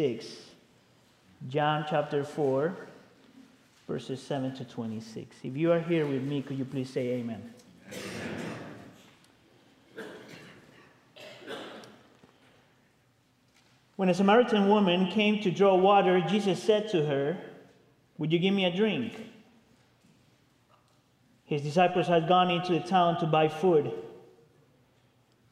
26. 0.00 0.34
John 1.50 1.84
chapter 1.88 2.24
4, 2.24 2.74
verses 3.86 4.22
7 4.22 4.54
to 4.56 4.64
26. 4.64 5.36
If 5.42 5.56
you 5.58 5.70
are 5.72 5.80
here 5.80 6.06
with 6.06 6.22
me, 6.22 6.40
could 6.40 6.58
you 6.58 6.64
please 6.64 6.88
say 6.88 7.08
amen? 7.08 7.52
amen. 7.86 8.00
When 13.96 14.08
a 14.08 14.14
Samaritan 14.14 14.70
woman 14.70 15.10
came 15.10 15.42
to 15.42 15.50
draw 15.50 15.74
water, 15.74 16.24
Jesus 16.26 16.62
said 16.62 16.88
to 16.92 17.04
her, 17.04 17.36
Would 18.16 18.32
you 18.32 18.38
give 18.38 18.54
me 18.54 18.64
a 18.64 18.74
drink? 18.74 19.12
His 21.44 21.60
disciples 21.60 22.06
had 22.06 22.26
gone 22.26 22.50
into 22.50 22.72
the 22.72 22.80
town 22.80 23.20
to 23.20 23.26
buy 23.26 23.48
food. 23.48 23.92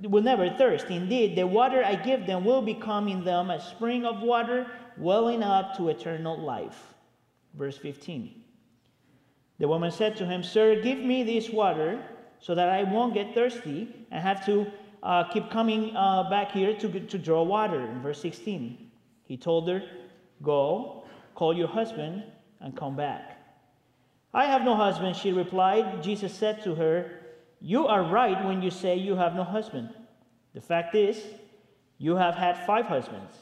will 0.00 0.22
never 0.22 0.50
thirst. 0.50 0.86
Indeed, 0.86 1.36
the 1.36 1.46
water 1.46 1.84
I 1.84 1.94
give 1.94 2.26
them 2.26 2.44
will 2.44 2.62
become 2.62 3.08
in 3.08 3.24
them 3.24 3.50
a 3.50 3.60
spring 3.60 4.04
of 4.04 4.22
water 4.22 4.66
welling 4.96 5.42
up 5.42 5.76
to 5.76 5.88
eternal 5.88 6.38
life. 6.38 6.94
Verse 7.54 7.76
15. 7.78 8.42
The 9.58 9.68
woman 9.68 9.90
said 9.90 10.16
to 10.16 10.26
him, 10.26 10.42
Sir, 10.42 10.80
give 10.82 10.98
me 10.98 11.22
this 11.22 11.50
water 11.50 12.02
so 12.40 12.54
that 12.54 12.68
I 12.68 12.82
won't 12.82 13.14
get 13.14 13.34
thirsty 13.34 13.94
and 14.10 14.20
have 14.20 14.44
to 14.46 14.66
uh, 15.02 15.24
keep 15.24 15.50
coming 15.50 15.94
uh, 15.94 16.28
back 16.28 16.52
here 16.52 16.76
to, 16.78 17.00
to 17.00 17.18
draw 17.18 17.42
water. 17.42 17.80
In 17.80 18.00
verse 18.02 18.20
16, 18.20 18.90
he 19.24 19.36
told 19.36 19.68
her, 19.68 19.82
Go, 20.42 21.04
call 21.34 21.54
your 21.54 21.68
husband, 21.68 22.24
and 22.60 22.76
come 22.76 22.96
back. 22.96 23.38
I 24.34 24.46
have 24.46 24.62
no 24.62 24.74
husband, 24.74 25.14
she 25.14 25.32
replied. 25.32 26.02
Jesus 26.02 26.32
said 26.32 26.62
to 26.64 26.74
her, 26.74 27.21
You 27.64 27.86
are 27.86 28.02
right 28.02 28.44
when 28.44 28.60
you 28.60 28.72
say 28.72 28.96
you 28.96 29.14
have 29.14 29.36
no 29.36 29.44
husband. 29.44 29.90
The 30.52 30.60
fact 30.60 30.96
is, 30.96 31.22
you 31.96 32.16
have 32.16 32.34
had 32.34 32.66
five 32.66 32.86
husbands, 32.86 33.36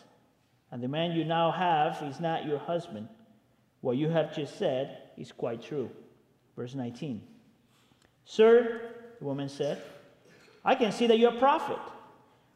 and 0.71 0.83
the 0.83 0.89
man 0.89 1.13
you 1.13 1.25
now 1.25 1.51
have 1.51 2.03
is 2.03 2.21
not 2.21 2.45
your 2.45 2.59
husband. 2.59 3.09
What 3.81 3.97
you 3.97 4.11
have 4.11 4.37
just 4.37 4.59
said 4.59 4.99
is 5.17 5.33
quite 5.33 5.63
true. 5.63 5.91
Verse 6.55 6.75
19. 6.75 7.23
Sir, 8.27 8.83
the 9.19 9.25
woman 9.25 9.49
said, 9.49 9.83
I 10.67 10.75
can 10.75 10.93
see 10.93 11.07
that 11.07 11.19
you're 11.19 11.35
a 11.35 11.39
prophet. 11.39 11.79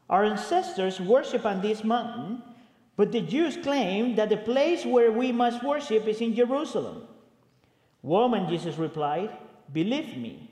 Our 0.07 0.23
ancestors 0.23 1.01
worship 1.01 1.47
on 1.47 1.61
this 1.61 1.83
mountain, 1.83 2.43
but 2.95 3.11
the 3.11 3.21
Jews 3.21 3.57
claim 3.57 4.15
that 4.17 4.29
the 4.29 4.37
place 4.37 4.85
where 4.85 5.11
we 5.11 5.31
must 5.31 5.63
worship 5.63 6.05
is 6.05 6.21
in 6.21 6.35
Jerusalem. 6.35 7.07
Woman, 8.03 8.47
Jesus 8.47 8.77
replied, 8.77 9.31
Believe 9.73 10.15
me, 10.15 10.51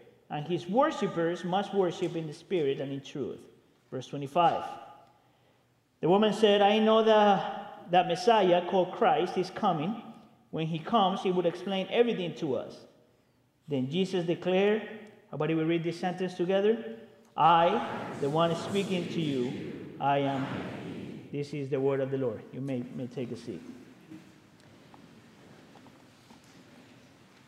and 0.31 0.47
his 0.47 0.67
worshippers 0.67 1.43
must 1.43 1.73
worship 1.73 2.15
in 2.15 2.25
the 2.25 2.33
spirit 2.33 2.79
and 2.79 2.91
in 2.91 3.01
truth. 3.01 3.39
Verse 3.91 4.07
25. 4.07 4.63
The 5.99 6.09
woman 6.09 6.33
said, 6.33 6.61
I 6.61 6.79
know 6.79 7.03
that, 7.03 7.91
that 7.91 8.07
Messiah 8.07 8.65
called 8.67 8.93
Christ 8.93 9.37
is 9.37 9.51
coming. 9.51 10.01
When 10.49 10.67
he 10.67 10.79
comes, 10.79 11.21
he 11.21 11.31
will 11.31 11.45
explain 11.45 11.87
everything 11.91 12.33
to 12.35 12.55
us. 12.55 12.75
Then 13.67 13.89
Jesus 13.89 14.25
declared, 14.25 14.81
Everybody 15.27 15.53
will 15.53 15.65
read 15.65 15.83
this 15.83 15.99
sentence 15.99 16.33
together. 16.33 16.97
I, 17.37 17.87
the 18.19 18.29
one 18.29 18.53
speaking 18.55 19.07
to 19.09 19.21
you, 19.21 19.73
I 19.99 20.19
am. 20.19 20.45
This 21.31 21.53
is 21.53 21.69
the 21.69 21.79
word 21.79 22.01
of 22.01 22.11
the 22.11 22.17
Lord. 22.17 22.41
You 22.51 22.59
may, 22.59 22.83
may 22.95 23.07
take 23.07 23.31
a 23.31 23.37
seat. 23.37 23.61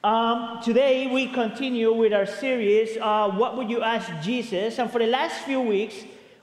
Um, 0.03 0.59
today 0.61 1.07
we 1.07 1.27
continue 1.27 1.93
with 1.93 2.11
our 2.11 2.25
series, 2.25 2.97
uh, 2.99 3.29
What 3.29 3.55
Would 3.55 3.69
You 3.69 3.81
Ask 3.81 4.11
Jesus? 4.21 4.77
And 4.77 4.91
for 4.91 4.99
the 4.99 5.07
last 5.07 5.45
few 5.45 5.61
weeks, 5.61 5.95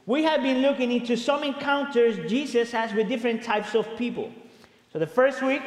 we 0.06 0.22
have 0.22 0.40
been 0.40 0.62
looking 0.62 0.90
into 0.90 1.14
some 1.14 1.44
encounters 1.44 2.16
Jesus 2.30 2.72
has 2.72 2.94
with 2.94 3.06
different 3.06 3.42
types 3.42 3.74
of 3.74 3.86
people. 3.98 4.32
So 4.94 4.98
the 4.98 5.06
first 5.06 5.42
week, 5.42 5.60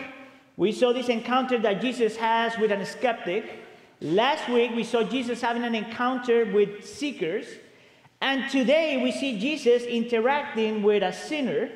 we 0.57 0.71
saw 0.71 0.91
this 0.91 1.07
encounter 1.07 1.59
that 1.59 1.81
Jesus 1.81 2.15
has 2.15 2.57
with 2.57 2.71
a 2.71 2.83
skeptic. 2.83 3.59
Last 4.01 4.49
week, 4.49 4.71
we 4.75 4.83
saw 4.83 5.03
Jesus 5.03 5.39
having 5.39 5.63
an 5.63 5.75
encounter 5.75 6.51
with 6.51 6.83
seekers. 6.83 7.45
And 8.21 8.49
today, 8.49 9.03
we 9.03 9.11
see 9.11 9.37
Jesus 9.37 9.83
interacting 9.83 10.81
with 10.81 11.03
a 11.03 11.13
sinner, 11.13 11.69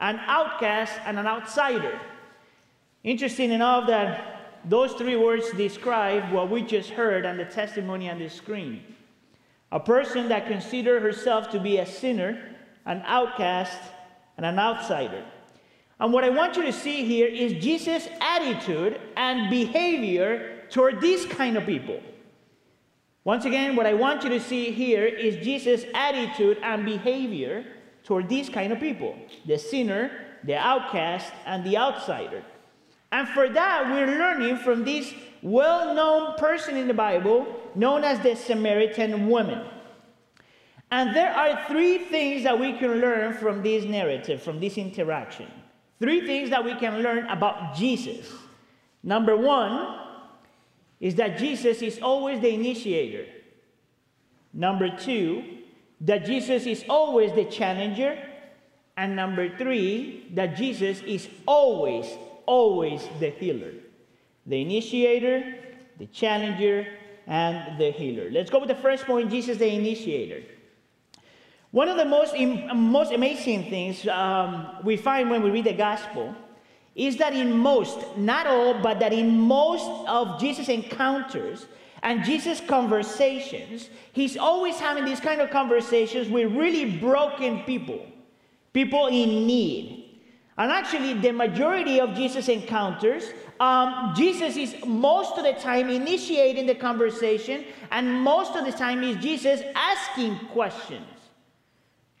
an 0.00 0.18
outcast, 0.26 0.94
and 1.06 1.16
an 1.16 1.28
outsider. 1.28 1.96
Interesting 3.04 3.52
enough 3.52 3.86
that 3.86 4.39
those 4.64 4.92
three 4.92 5.16
words 5.16 5.50
describe 5.52 6.32
what 6.32 6.50
we 6.50 6.62
just 6.62 6.90
heard 6.90 7.24
on 7.24 7.36
the 7.36 7.44
testimony 7.44 8.10
on 8.10 8.18
the 8.18 8.28
screen. 8.28 8.82
A 9.72 9.80
person 9.80 10.28
that 10.28 10.46
considered 10.46 11.02
herself 11.02 11.50
to 11.50 11.60
be 11.60 11.78
a 11.78 11.86
sinner, 11.86 12.56
an 12.86 13.02
outcast, 13.06 13.78
and 14.36 14.44
an 14.44 14.58
outsider. 14.58 15.24
And 15.98 16.12
what 16.12 16.24
I 16.24 16.30
want 16.30 16.56
you 16.56 16.62
to 16.64 16.72
see 16.72 17.04
here 17.04 17.26
is 17.26 17.62
Jesus' 17.62 18.08
attitude 18.20 19.00
and 19.16 19.50
behavior 19.50 20.64
toward 20.70 21.00
these 21.00 21.26
kind 21.26 21.56
of 21.56 21.66
people. 21.66 22.00
Once 23.24 23.44
again, 23.44 23.76
what 23.76 23.86
I 23.86 23.92
want 23.92 24.24
you 24.24 24.30
to 24.30 24.40
see 24.40 24.70
here 24.70 25.04
is 25.04 25.44
Jesus' 25.44 25.84
attitude 25.94 26.58
and 26.62 26.84
behavior 26.84 27.66
toward 28.02 28.28
these 28.28 28.48
kind 28.48 28.72
of 28.72 28.80
people 28.80 29.14
the 29.46 29.58
sinner, 29.58 30.10
the 30.44 30.56
outcast, 30.56 31.32
and 31.44 31.62
the 31.64 31.76
outsider. 31.76 32.42
And 33.12 33.28
for 33.28 33.48
that, 33.48 33.90
we're 33.90 34.18
learning 34.18 34.58
from 34.58 34.84
this 34.84 35.12
well 35.42 35.94
known 35.94 36.36
person 36.36 36.76
in 36.76 36.86
the 36.86 36.94
Bible 36.94 37.46
known 37.74 38.04
as 38.04 38.20
the 38.20 38.36
Samaritan 38.36 39.28
woman. 39.28 39.64
And 40.92 41.14
there 41.14 41.32
are 41.32 41.66
three 41.68 41.98
things 41.98 42.42
that 42.44 42.58
we 42.58 42.76
can 42.78 43.00
learn 43.00 43.34
from 43.34 43.62
this 43.62 43.84
narrative, 43.84 44.42
from 44.42 44.58
this 44.58 44.76
interaction. 44.76 45.46
Three 46.00 46.26
things 46.26 46.50
that 46.50 46.64
we 46.64 46.74
can 46.74 47.02
learn 47.02 47.26
about 47.26 47.76
Jesus. 47.76 48.26
Number 49.02 49.36
one 49.36 49.98
is 50.98 51.14
that 51.16 51.38
Jesus 51.38 51.82
is 51.82 52.00
always 52.00 52.40
the 52.40 52.52
initiator. 52.52 53.26
Number 54.52 54.94
two, 54.96 55.44
that 56.00 56.24
Jesus 56.26 56.66
is 56.66 56.84
always 56.88 57.32
the 57.32 57.44
challenger. 57.44 58.18
And 58.96 59.14
number 59.14 59.56
three, 59.56 60.30
that 60.34 60.56
Jesus 60.56 61.00
is 61.02 61.28
always 61.46 62.06
always 62.50 63.08
the 63.20 63.30
healer, 63.30 63.72
the 64.44 64.60
initiator, 64.60 65.54
the 65.98 66.06
challenger, 66.06 66.84
and 67.28 67.78
the 67.78 67.92
healer. 67.92 68.28
Let's 68.30 68.50
go 68.50 68.58
with 68.58 68.68
the 68.68 68.82
first 68.86 69.04
point 69.06 69.30
Jesus, 69.30 69.58
the 69.58 69.72
initiator. 69.72 70.42
One 71.70 71.88
of 71.88 71.96
the 71.96 72.04
most, 72.04 72.34
most 72.74 73.12
amazing 73.12 73.70
things 73.70 74.04
um, 74.08 74.78
we 74.82 74.96
find 74.96 75.30
when 75.30 75.42
we 75.44 75.50
read 75.50 75.66
the 75.66 75.72
gospel 75.72 76.34
is 76.96 77.16
that 77.18 77.32
in 77.34 77.56
most, 77.56 77.98
not 78.16 78.48
all, 78.48 78.74
but 78.82 78.98
that 78.98 79.12
in 79.12 79.38
most 79.38 79.88
of 80.08 80.40
Jesus' 80.40 80.68
encounters, 80.68 81.66
and 82.02 82.24
Jesus' 82.24 82.60
conversations, 82.60 83.90
he's 84.12 84.36
always 84.36 84.80
having 84.80 85.04
these 85.04 85.20
kind 85.20 85.40
of 85.40 85.50
conversations 85.50 86.28
with 86.28 86.50
really 86.52 86.98
broken 86.98 87.62
people, 87.64 88.04
people 88.72 89.06
in 89.06 89.46
need. 89.46 89.99
And 90.58 90.70
actually, 90.70 91.14
the 91.14 91.32
majority 91.32 92.00
of 92.00 92.14
Jesus' 92.14 92.48
encounters, 92.48 93.24
um, 93.60 94.12
Jesus 94.16 94.56
is 94.56 94.74
most 94.84 95.38
of 95.38 95.44
the 95.44 95.54
time 95.54 95.88
initiating 95.88 96.66
the 96.66 96.74
conversation, 96.74 97.64
and 97.90 98.12
most 98.12 98.56
of 98.56 98.64
the 98.64 98.72
time 98.72 99.02
is 99.02 99.16
Jesus 99.16 99.62
asking 99.74 100.38
questions. 100.48 101.06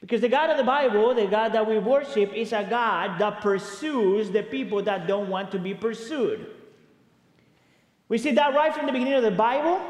Because 0.00 0.22
the 0.22 0.28
God 0.28 0.48
of 0.48 0.56
the 0.56 0.64
Bible, 0.64 1.14
the 1.14 1.26
God 1.26 1.52
that 1.52 1.66
we 1.68 1.78
worship, 1.78 2.32
is 2.32 2.52
a 2.52 2.66
God 2.68 3.18
that 3.18 3.42
pursues 3.42 4.30
the 4.30 4.42
people 4.42 4.82
that 4.82 5.06
don't 5.06 5.28
want 5.28 5.50
to 5.52 5.58
be 5.58 5.74
pursued. 5.74 6.46
We 8.08 8.18
see 8.18 8.32
that 8.32 8.54
right 8.54 8.74
from 8.74 8.86
the 8.86 8.92
beginning 8.92 9.14
of 9.14 9.22
the 9.22 9.30
Bible. 9.30 9.80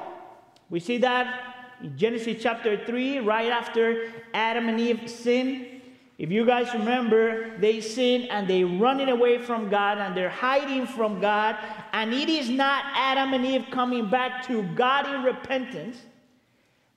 We 0.69 0.81
see 0.81 0.99
that 0.99 1.77
in 1.83 1.97
Genesis 1.97 2.43
chapter 2.43 2.85
3, 2.85 3.21
right 3.21 3.51
after 3.51 4.13
Adam 4.35 4.69
and 4.69 4.79
Eve 4.79 5.09
sinned. 5.09 5.80
If 6.21 6.31
you 6.31 6.45
guys 6.45 6.75
remember, 6.75 7.57
they 7.61 7.81
sin 7.81 8.27
and 8.29 8.47
they 8.47 8.63
running 8.63 9.09
away 9.09 9.39
from 9.39 9.71
God 9.71 9.97
and 9.97 10.15
they're 10.15 10.29
hiding 10.29 10.87
from 10.87 11.19
God. 11.19 11.57
And 11.95 12.13
it 12.13 12.29
is 12.29 12.51
not 12.51 12.85
Adam 12.95 13.33
and 13.33 13.47
Eve 13.47 13.69
coming 13.71 14.11
back 14.11 14.47
to 14.49 14.63
God 14.75 15.07
in 15.07 15.23
repentance, 15.23 15.97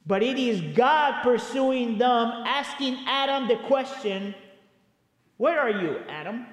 but 0.05 0.21
it 0.21 0.37
is 0.37 0.75
God 0.75 1.23
pursuing 1.23 1.97
them, 1.97 2.43
asking 2.45 2.97
Adam 3.07 3.47
the 3.47 3.55
question, 3.65 4.35
Where 5.37 5.57
are 5.57 5.69
you, 5.69 5.99
Adam? 6.09 6.45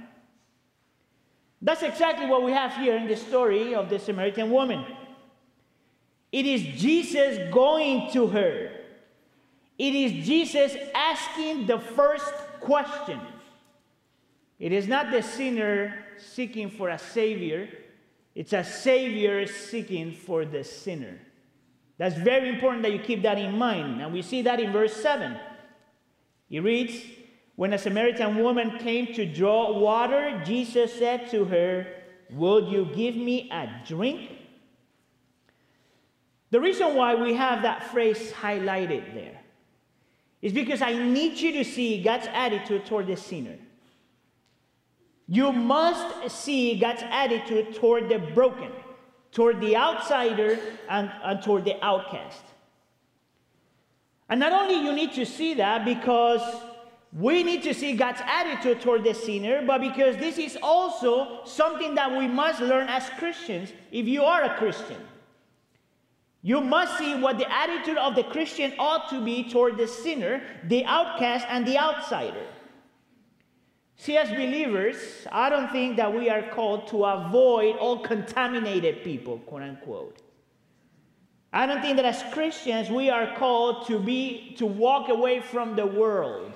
That's 1.60 1.82
exactly 1.82 2.26
what 2.26 2.44
we 2.44 2.52
have 2.52 2.76
here 2.76 2.96
in 2.96 3.08
the 3.08 3.16
story 3.16 3.74
of 3.74 3.90
the 3.90 3.98
Samaritan 3.98 4.48
woman. 4.48 4.86
It 6.30 6.46
is 6.46 6.62
Jesus 6.80 7.52
going 7.52 8.12
to 8.12 8.28
her. 8.28 8.70
It 9.76 9.92
is 9.92 10.24
Jesus 10.24 10.76
asking 10.94 11.66
the 11.66 11.80
first 11.80 12.32
question. 12.60 13.20
It 14.58 14.72
is 14.72 14.86
not 14.86 15.10
the 15.10 15.22
sinner 15.22 15.94
seeking 16.18 16.70
for 16.70 16.90
a 16.90 16.98
savior, 16.98 17.68
it's 18.34 18.52
a 18.52 18.62
savior 18.62 19.46
seeking 19.46 20.12
for 20.12 20.44
the 20.44 20.62
sinner. 20.62 21.18
That's 21.98 22.14
very 22.14 22.48
important 22.48 22.82
that 22.82 22.92
you 22.92 22.98
keep 22.98 23.22
that 23.22 23.38
in 23.38 23.58
mind. 23.58 24.00
And 24.00 24.12
we 24.12 24.22
see 24.22 24.42
that 24.42 24.60
in 24.60 24.72
verse 24.72 24.94
7. 24.94 25.36
He 26.48 26.60
reads, 26.60 26.94
when 27.56 27.74
a 27.74 27.78
Samaritan 27.78 28.38
woman 28.38 28.78
came 28.78 29.12
to 29.14 29.26
draw 29.26 29.78
water, 29.78 30.42
Jesus 30.46 30.94
said 30.94 31.30
to 31.30 31.44
her, 31.44 31.86
Will 32.30 32.72
you 32.72 32.86
give 32.94 33.16
me 33.16 33.50
a 33.50 33.68
drink? 33.86 34.30
The 36.50 36.60
reason 36.60 36.94
why 36.94 37.14
we 37.16 37.34
have 37.34 37.62
that 37.62 37.90
phrase 37.90 38.32
highlighted 38.32 39.14
there 39.14 39.39
is 40.42 40.52
because 40.52 40.80
I 40.82 40.92
need 40.92 41.38
you 41.38 41.52
to 41.52 41.64
see 41.64 42.02
God's 42.02 42.26
attitude 42.32 42.86
toward 42.86 43.06
the 43.06 43.16
sinner. 43.16 43.58
You 45.26 45.52
must 45.52 46.30
see 46.42 46.78
God's 46.78 47.02
attitude 47.04 47.74
toward 47.76 48.08
the 48.08 48.18
broken, 48.18 48.70
toward 49.32 49.60
the 49.60 49.76
outsider, 49.76 50.58
and, 50.88 51.10
and 51.22 51.42
toward 51.42 51.64
the 51.64 51.82
outcast. 51.84 52.42
And 54.28 54.40
not 54.40 54.52
only 54.52 54.84
you 54.84 54.92
need 54.92 55.12
to 55.14 55.26
see 55.26 55.54
that 55.54 55.84
because 55.84 56.40
we 57.12 57.42
need 57.42 57.62
to 57.64 57.74
see 57.74 57.94
God's 57.94 58.20
attitude 58.24 58.80
toward 58.80 59.04
the 59.04 59.14
sinner, 59.14 59.62
but 59.66 59.80
because 59.80 60.16
this 60.16 60.38
is 60.38 60.56
also 60.62 61.44
something 61.44 61.94
that 61.96 62.16
we 62.16 62.28
must 62.28 62.60
learn 62.60 62.88
as 62.88 63.08
Christians 63.18 63.72
if 63.90 64.06
you 64.06 64.22
are 64.22 64.44
a 64.44 64.56
Christian. 64.56 64.96
You 66.42 66.60
must 66.60 66.96
see 66.96 67.14
what 67.14 67.38
the 67.38 67.52
attitude 67.52 67.98
of 67.98 68.14
the 68.14 68.24
Christian 68.24 68.72
ought 68.78 69.10
to 69.10 69.22
be 69.22 69.50
toward 69.50 69.76
the 69.76 69.86
sinner, 69.86 70.42
the 70.64 70.84
outcast, 70.86 71.46
and 71.48 71.66
the 71.66 71.78
outsider. 71.78 72.46
See, 73.96 74.16
as 74.16 74.30
believers, 74.30 74.96
I 75.30 75.50
don't 75.50 75.70
think 75.70 75.98
that 75.98 76.14
we 76.14 76.30
are 76.30 76.42
called 76.42 76.88
to 76.88 77.04
avoid 77.04 77.76
all 77.76 77.98
contaminated 77.98 79.04
people, 79.04 79.38
quote 79.40 79.62
unquote. 79.62 80.22
I 81.52 81.66
don't 81.66 81.82
think 81.82 81.96
that 81.96 82.06
as 82.06 82.22
Christians 82.32 82.88
we 82.88 83.10
are 83.10 83.36
called 83.36 83.86
to 83.88 83.98
be 83.98 84.54
to 84.56 84.64
walk 84.64 85.10
away 85.10 85.40
from 85.40 85.76
the 85.76 85.84
world. 85.84 86.52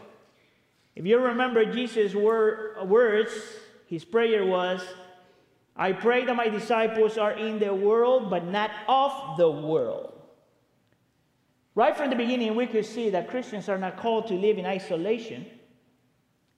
If 0.97 1.05
you 1.05 1.19
remember 1.19 1.71
Jesus' 1.71 2.15
words, 2.15 3.33
his 3.87 4.05
prayer 4.05 4.47
was, 4.47 4.81
I 5.77 5.93
pray 5.93 6.25
that 6.25 6.37
my 6.37 6.49
disciples 6.49 7.19
are 7.19 7.33
in 7.33 7.59
the 7.59 7.75
world, 7.75 8.31
but 8.31 8.47
not 8.47 8.71
of 8.89 9.37
the 9.37 9.51
world. 9.51 10.13
Right 11.75 11.97
from 11.97 12.11
the 12.11 12.17
beginning, 12.17 12.55
we 12.55 12.67
could 12.67 12.87
see 12.87 13.11
that 13.11 13.29
Christians 13.29 13.69
are 13.69 13.79
not 13.79 13.97
called 13.97 14.29
to 14.29 14.35
live 14.35 14.59
in 14.59 14.67
isolation 14.67 15.47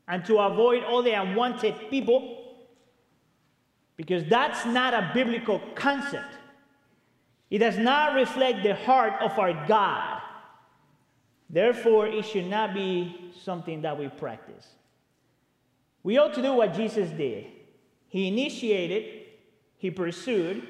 and 0.06 0.24
to 0.26 0.38
avoid 0.38 0.84
all 0.84 1.02
the 1.02 1.12
unwanted 1.12 1.88
people, 1.88 2.56
because 3.96 4.24
that's 4.26 4.66
not 4.66 4.92
a 4.92 5.10
biblical 5.14 5.60
concept. 5.74 6.34
It 7.48 7.58
does 7.58 7.78
not 7.78 8.14
reflect 8.14 8.62
the 8.62 8.74
heart 8.74 9.14
of 9.22 9.38
our 9.38 9.66
God. 9.66 10.20
Therefore, 11.48 12.06
it 12.06 12.26
should 12.26 12.46
not 12.46 12.74
be 12.74 13.32
something 13.42 13.82
that 13.82 13.98
we 13.98 14.08
practice. 14.08 14.66
We 16.02 16.18
ought 16.18 16.34
to 16.34 16.42
do 16.42 16.52
what 16.52 16.74
Jesus 16.74 17.08
did. 17.10 17.46
He 18.08 18.28
initiated, 18.28 19.24
he 19.76 19.90
pursued, 19.90 20.66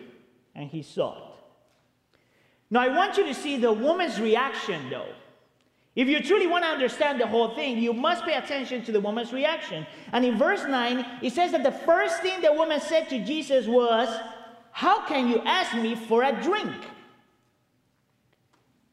and 0.54 0.70
he 0.70 0.82
sought. 0.82 1.38
Now, 2.70 2.80
I 2.80 2.88
want 2.88 3.16
you 3.16 3.26
to 3.26 3.34
see 3.34 3.56
the 3.58 3.72
woman's 3.72 4.20
reaction, 4.20 4.90
though. 4.90 5.12
If 5.94 6.08
you 6.08 6.20
truly 6.20 6.46
want 6.46 6.64
to 6.64 6.68
understand 6.68 7.20
the 7.20 7.26
whole 7.26 7.54
thing, 7.54 7.78
you 7.78 7.94
must 7.94 8.24
pay 8.24 8.34
attention 8.34 8.84
to 8.84 8.92
the 8.92 9.00
woman's 9.00 9.32
reaction. 9.32 9.86
And 10.12 10.24
in 10.24 10.36
verse 10.36 10.64
9, 10.64 11.06
it 11.22 11.32
says 11.32 11.52
that 11.52 11.62
the 11.62 11.72
first 11.72 12.20
thing 12.20 12.42
the 12.42 12.52
woman 12.52 12.80
said 12.80 13.08
to 13.08 13.24
Jesus 13.24 13.66
was, 13.66 14.08
How 14.72 15.06
can 15.06 15.28
you 15.28 15.40
ask 15.40 15.74
me 15.74 15.94
for 15.94 16.22
a 16.22 16.32
drink? 16.42 16.74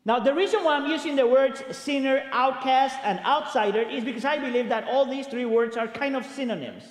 Now, 0.05 0.19
the 0.19 0.33
reason 0.33 0.63
why 0.63 0.75
I'm 0.75 0.89
using 0.89 1.15
the 1.15 1.27
words 1.27 1.63
sinner, 1.71 2.23
outcast, 2.31 2.97
and 3.03 3.19
outsider 3.19 3.81
is 3.81 4.03
because 4.03 4.25
I 4.25 4.37
believe 4.37 4.69
that 4.69 4.87
all 4.87 5.05
these 5.05 5.27
three 5.27 5.45
words 5.45 5.75
are 5.75 5.87
kind 5.87 6.15
of 6.15 6.25
synonyms. 6.25 6.83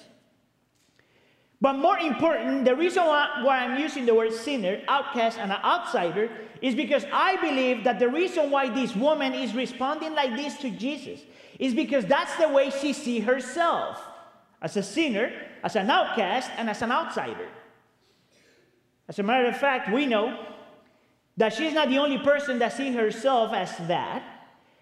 But 1.62 1.74
more 1.74 1.96
important, 1.96 2.64
the 2.64 2.74
reason 2.74 3.04
why, 3.04 3.40
why, 3.44 3.58
I'm 3.58 3.78
using 3.78 4.04
the 4.04 4.16
word 4.16 4.32
sinner, 4.32 4.82
outcast, 4.88 5.38
and 5.38 5.52
an 5.52 5.60
outsider 5.62 6.28
is 6.60 6.74
because 6.74 7.04
I 7.12 7.36
believe 7.36 7.84
that 7.84 8.00
the 8.00 8.08
reason 8.08 8.50
why 8.50 8.68
this 8.68 8.96
woman 8.96 9.32
is 9.32 9.54
responding 9.54 10.12
like 10.12 10.34
this 10.34 10.56
to 10.56 10.70
Jesus 10.70 11.20
is 11.60 11.72
because 11.72 12.04
that's 12.04 12.34
the 12.34 12.48
way 12.48 12.70
she 12.70 12.92
sees 12.92 13.22
herself 13.22 14.02
as 14.60 14.76
a 14.76 14.82
sinner, 14.82 15.30
as 15.62 15.76
an 15.76 15.88
outcast, 15.88 16.50
and 16.56 16.68
as 16.68 16.82
an 16.82 16.90
outsider. 16.90 17.46
As 19.08 19.20
a 19.20 19.22
matter 19.22 19.46
of 19.46 19.56
fact, 19.56 19.92
we 19.92 20.04
know 20.04 20.44
that 21.36 21.52
she's 21.52 21.74
not 21.74 21.88
the 21.88 21.98
only 21.98 22.18
person 22.18 22.58
that 22.58 22.72
sees 22.72 22.92
herself 22.92 23.52
as 23.52 23.70
that, 23.86 24.24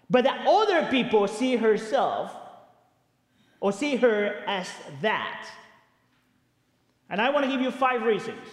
but 0.08 0.24
that 0.24 0.46
other 0.46 0.86
people 0.90 1.28
see 1.28 1.56
herself 1.56 2.34
or 3.60 3.70
see 3.70 3.96
her 3.96 4.42
as 4.46 4.70
that. 5.02 5.46
And 7.10 7.20
I 7.20 7.28
want 7.30 7.44
to 7.44 7.50
give 7.50 7.60
you 7.60 7.70
five 7.70 8.02
reasons. 8.02 8.46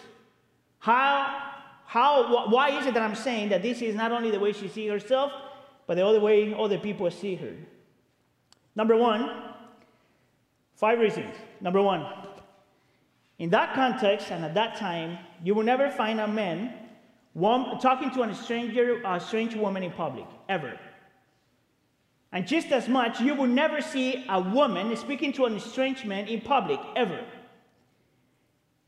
How, 0.80 1.54
how, 1.86 2.50
why 2.50 2.78
is 2.78 2.86
it 2.86 2.94
that 2.96 3.04
I'm 3.04 3.16
saying 3.16 3.50
that 3.50 3.62
this 3.62 3.82
is 3.82 3.96
not 3.96 4.12
only 4.12 4.32
the 4.32 4.40
way 4.40 4.52
she 4.52 4.68
sees 4.68 4.90
herself, 4.90 5.32
but 5.86 5.96
the 5.96 6.06
other 6.06 6.20
way 6.20 6.54
other 6.54 6.78
people 6.78 7.10
see 7.10 7.36
her? 7.36 7.54
Number 8.76 8.98
one, 8.98 9.54
five 10.76 11.00
reasons. 11.00 11.36
Number 11.62 11.82
one, 11.82 12.06
in 13.40 13.50
that 13.52 13.74
context 13.74 14.32
and 14.32 14.44
at 14.44 14.56
that 14.56 14.78
time, 14.78 15.20
you 15.44 15.54
will 15.54 15.64
never 15.64 15.92
find 15.92 16.20
a 16.20 16.28
man 16.28 16.74
one, 17.38 17.78
talking 17.78 18.10
to 18.12 18.24
a 18.24 18.34
stranger, 18.34 19.00
a 19.06 19.20
strange 19.20 19.54
woman 19.54 19.84
in 19.84 19.92
public, 19.92 20.26
ever. 20.50 20.80
And 22.32 22.48
just 22.48 22.72
as 22.72 22.90
much, 22.90 23.22
you 23.22 23.36
will 23.36 23.46
never 23.46 23.80
see 23.80 24.26
a 24.28 24.42
woman 24.42 24.96
speaking 24.98 25.32
to 25.34 25.46
an 25.46 25.60
strange 25.60 26.04
man 26.04 26.28
in 26.28 26.42
public, 26.42 26.80
ever. 26.96 27.24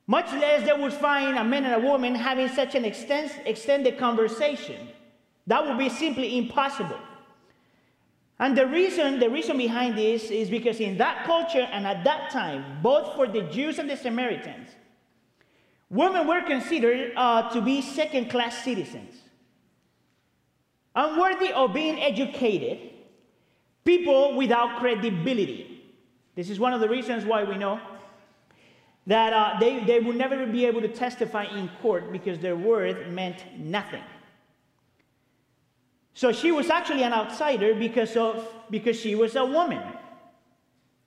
Much 0.10 0.32
less 0.34 0.66
they 0.66 0.74
would 0.74 0.92
find 0.92 1.38
a 1.38 1.44
man 1.44 1.66
and 1.66 1.76
a 1.76 1.88
woman 1.88 2.16
having 2.16 2.50
such 2.50 2.74
an 2.74 2.84
extens- 2.84 3.40
extended 3.46 4.00
conversation. 4.00 4.90
That 5.46 5.66
would 5.66 5.78
be 5.78 5.90
simply 5.90 6.38
impossible. 6.38 7.00
And 8.40 8.58
the 8.58 8.66
reason, 8.66 9.20
the 9.20 9.30
reason 9.30 9.58
behind 9.58 9.96
this 9.96 10.32
is 10.32 10.50
because 10.50 10.80
in 10.80 10.98
that 10.98 11.26
culture 11.26 11.68
and 11.72 11.86
at 11.86 12.04
that 12.06 12.32
time, 12.32 12.80
both 12.82 13.16
for 13.16 13.28
the 13.28 13.44
Jews 13.44 13.78
and 13.78 13.88
the 13.88 13.98
Samaritans, 13.98 14.70
Women 15.90 16.28
were 16.28 16.42
considered 16.42 17.14
uh, 17.16 17.50
to 17.50 17.62
be 17.62 17.82
second 17.82 18.30
class 18.30 18.64
citizens, 18.64 19.16
unworthy 20.96 21.52
of 21.52 21.74
being 21.74 22.00
educated, 22.00 22.92
people 23.84 24.36
without 24.36 24.80
credibility. 24.80 25.84
This 26.36 26.52
is 26.52 26.60
one 26.60 26.74
of 26.74 26.80
the 26.80 26.88
reasons 26.88 27.26
why 27.26 27.44
we 27.44 27.58
know 27.58 27.82
that 29.10 29.34
uh, 29.34 29.60
they, 29.60 29.84
they 29.86 30.00
would 30.00 30.16
never 30.16 30.46
be 30.46 30.66
able 30.66 30.82
to 30.82 30.88
testify 30.88 31.44
in 31.46 31.68
court 31.82 32.12
because 32.12 32.38
their 32.38 32.56
word 32.56 33.12
meant 33.12 33.44
nothing. 33.58 34.04
So 36.14 36.32
she 36.32 36.52
was 36.52 36.70
actually 36.70 37.02
an 37.02 37.12
outsider 37.12 37.74
because, 37.74 38.16
of, 38.16 38.48
because 38.70 39.00
she 39.00 39.16
was 39.16 39.36
a 39.36 39.44
woman. 39.44 39.82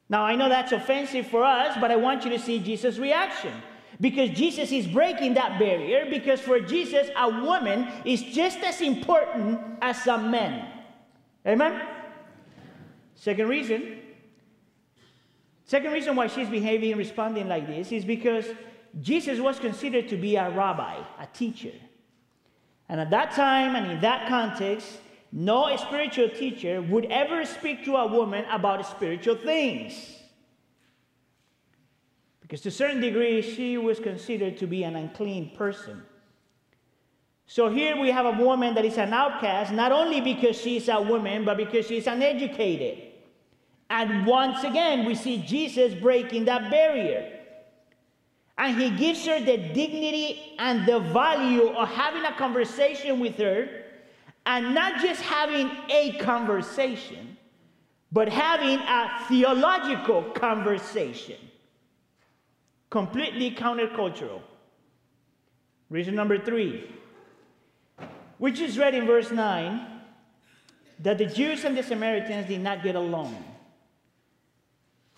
Now, 0.08 0.24
I 0.24 0.34
know 0.34 0.48
that's 0.48 0.72
offensive 0.72 1.28
for 1.28 1.44
us, 1.44 1.78
but 1.80 1.92
I 1.92 1.96
want 1.96 2.24
you 2.24 2.30
to 2.30 2.40
see 2.40 2.58
Jesus' 2.58 2.98
reaction. 2.98 3.52
Because 4.00 4.30
Jesus 4.30 4.72
is 4.72 4.88
breaking 4.88 5.34
that 5.34 5.60
barrier, 5.60 6.06
because 6.10 6.40
for 6.40 6.58
Jesus, 6.58 7.08
a 7.16 7.28
woman 7.28 7.86
is 8.04 8.20
just 8.20 8.58
as 8.64 8.80
important 8.80 9.60
as 9.80 10.04
a 10.08 10.18
man. 10.18 10.66
Amen? 11.46 11.86
Second 13.14 13.48
reason. 13.48 14.00
Second 15.64 15.92
reason 15.92 16.16
why 16.16 16.26
she's 16.26 16.48
behaving 16.48 16.90
and 16.90 16.98
responding 16.98 17.48
like 17.48 17.66
this 17.66 17.92
is 17.92 18.04
because 18.04 18.46
Jesus 19.00 19.38
was 19.40 19.58
considered 19.58 20.08
to 20.08 20.16
be 20.16 20.36
a 20.36 20.50
rabbi, 20.50 20.96
a 21.18 21.26
teacher. 21.32 21.72
And 22.88 23.00
at 23.00 23.10
that 23.10 23.32
time 23.32 23.74
and 23.74 23.90
in 23.90 24.00
that 24.02 24.28
context, 24.28 24.98
no 25.30 25.74
spiritual 25.76 26.28
teacher 26.28 26.82
would 26.82 27.06
ever 27.06 27.46
speak 27.46 27.84
to 27.86 27.96
a 27.96 28.06
woman 28.06 28.44
about 28.50 28.84
spiritual 28.86 29.36
things. 29.36 29.94
Because 32.42 32.60
to 32.62 32.68
a 32.68 32.72
certain 32.72 33.00
degree, 33.00 33.40
she 33.40 33.78
was 33.78 33.98
considered 33.98 34.58
to 34.58 34.66
be 34.66 34.82
an 34.82 34.94
unclean 34.94 35.56
person. 35.56 36.02
So 37.46 37.70
here 37.70 37.98
we 37.98 38.10
have 38.10 38.26
a 38.26 38.42
woman 38.42 38.74
that 38.74 38.84
is 38.84 38.98
an 38.98 39.12
outcast, 39.12 39.72
not 39.72 39.90
only 39.90 40.20
because 40.20 40.60
she's 40.60 40.88
a 40.88 41.00
woman, 41.00 41.44
but 41.46 41.56
because 41.56 41.86
she's 41.86 42.06
uneducated. 42.06 43.11
And 43.92 44.24
once 44.24 44.64
again, 44.64 45.04
we 45.04 45.14
see 45.14 45.36
Jesus 45.36 45.92
breaking 45.92 46.46
that 46.46 46.70
barrier. 46.70 47.30
And 48.56 48.80
he 48.80 48.88
gives 48.88 49.26
her 49.26 49.38
the 49.38 49.58
dignity 49.58 50.54
and 50.58 50.86
the 50.86 50.98
value 50.98 51.68
of 51.68 51.90
having 51.90 52.24
a 52.24 52.32
conversation 52.32 53.20
with 53.20 53.36
her, 53.36 53.68
and 54.46 54.74
not 54.74 55.02
just 55.02 55.20
having 55.20 55.70
a 55.90 56.12
conversation, 56.20 57.36
but 58.10 58.30
having 58.30 58.78
a 58.78 59.26
theological 59.28 60.22
conversation. 60.22 61.36
Completely 62.88 63.50
countercultural. 63.50 64.40
Reason 65.90 66.14
number 66.14 66.38
three, 66.38 66.90
which 68.38 68.58
is 68.58 68.78
read 68.78 68.94
in 68.94 69.06
verse 69.06 69.30
9, 69.30 69.86
that 71.00 71.18
the 71.18 71.26
Jews 71.26 71.64
and 71.64 71.76
the 71.76 71.82
Samaritans 71.82 72.48
did 72.48 72.62
not 72.62 72.82
get 72.82 72.94
along. 72.94 73.51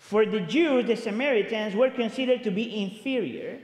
For 0.05 0.23
the 0.23 0.41
Jews, 0.41 0.85
the 0.85 0.95
Samaritans 0.95 1.75
were 1.75 1.89
considered 1.89 2.43
to 2.43 2.51
be 2.51 2.83
inferior 2.83 3.57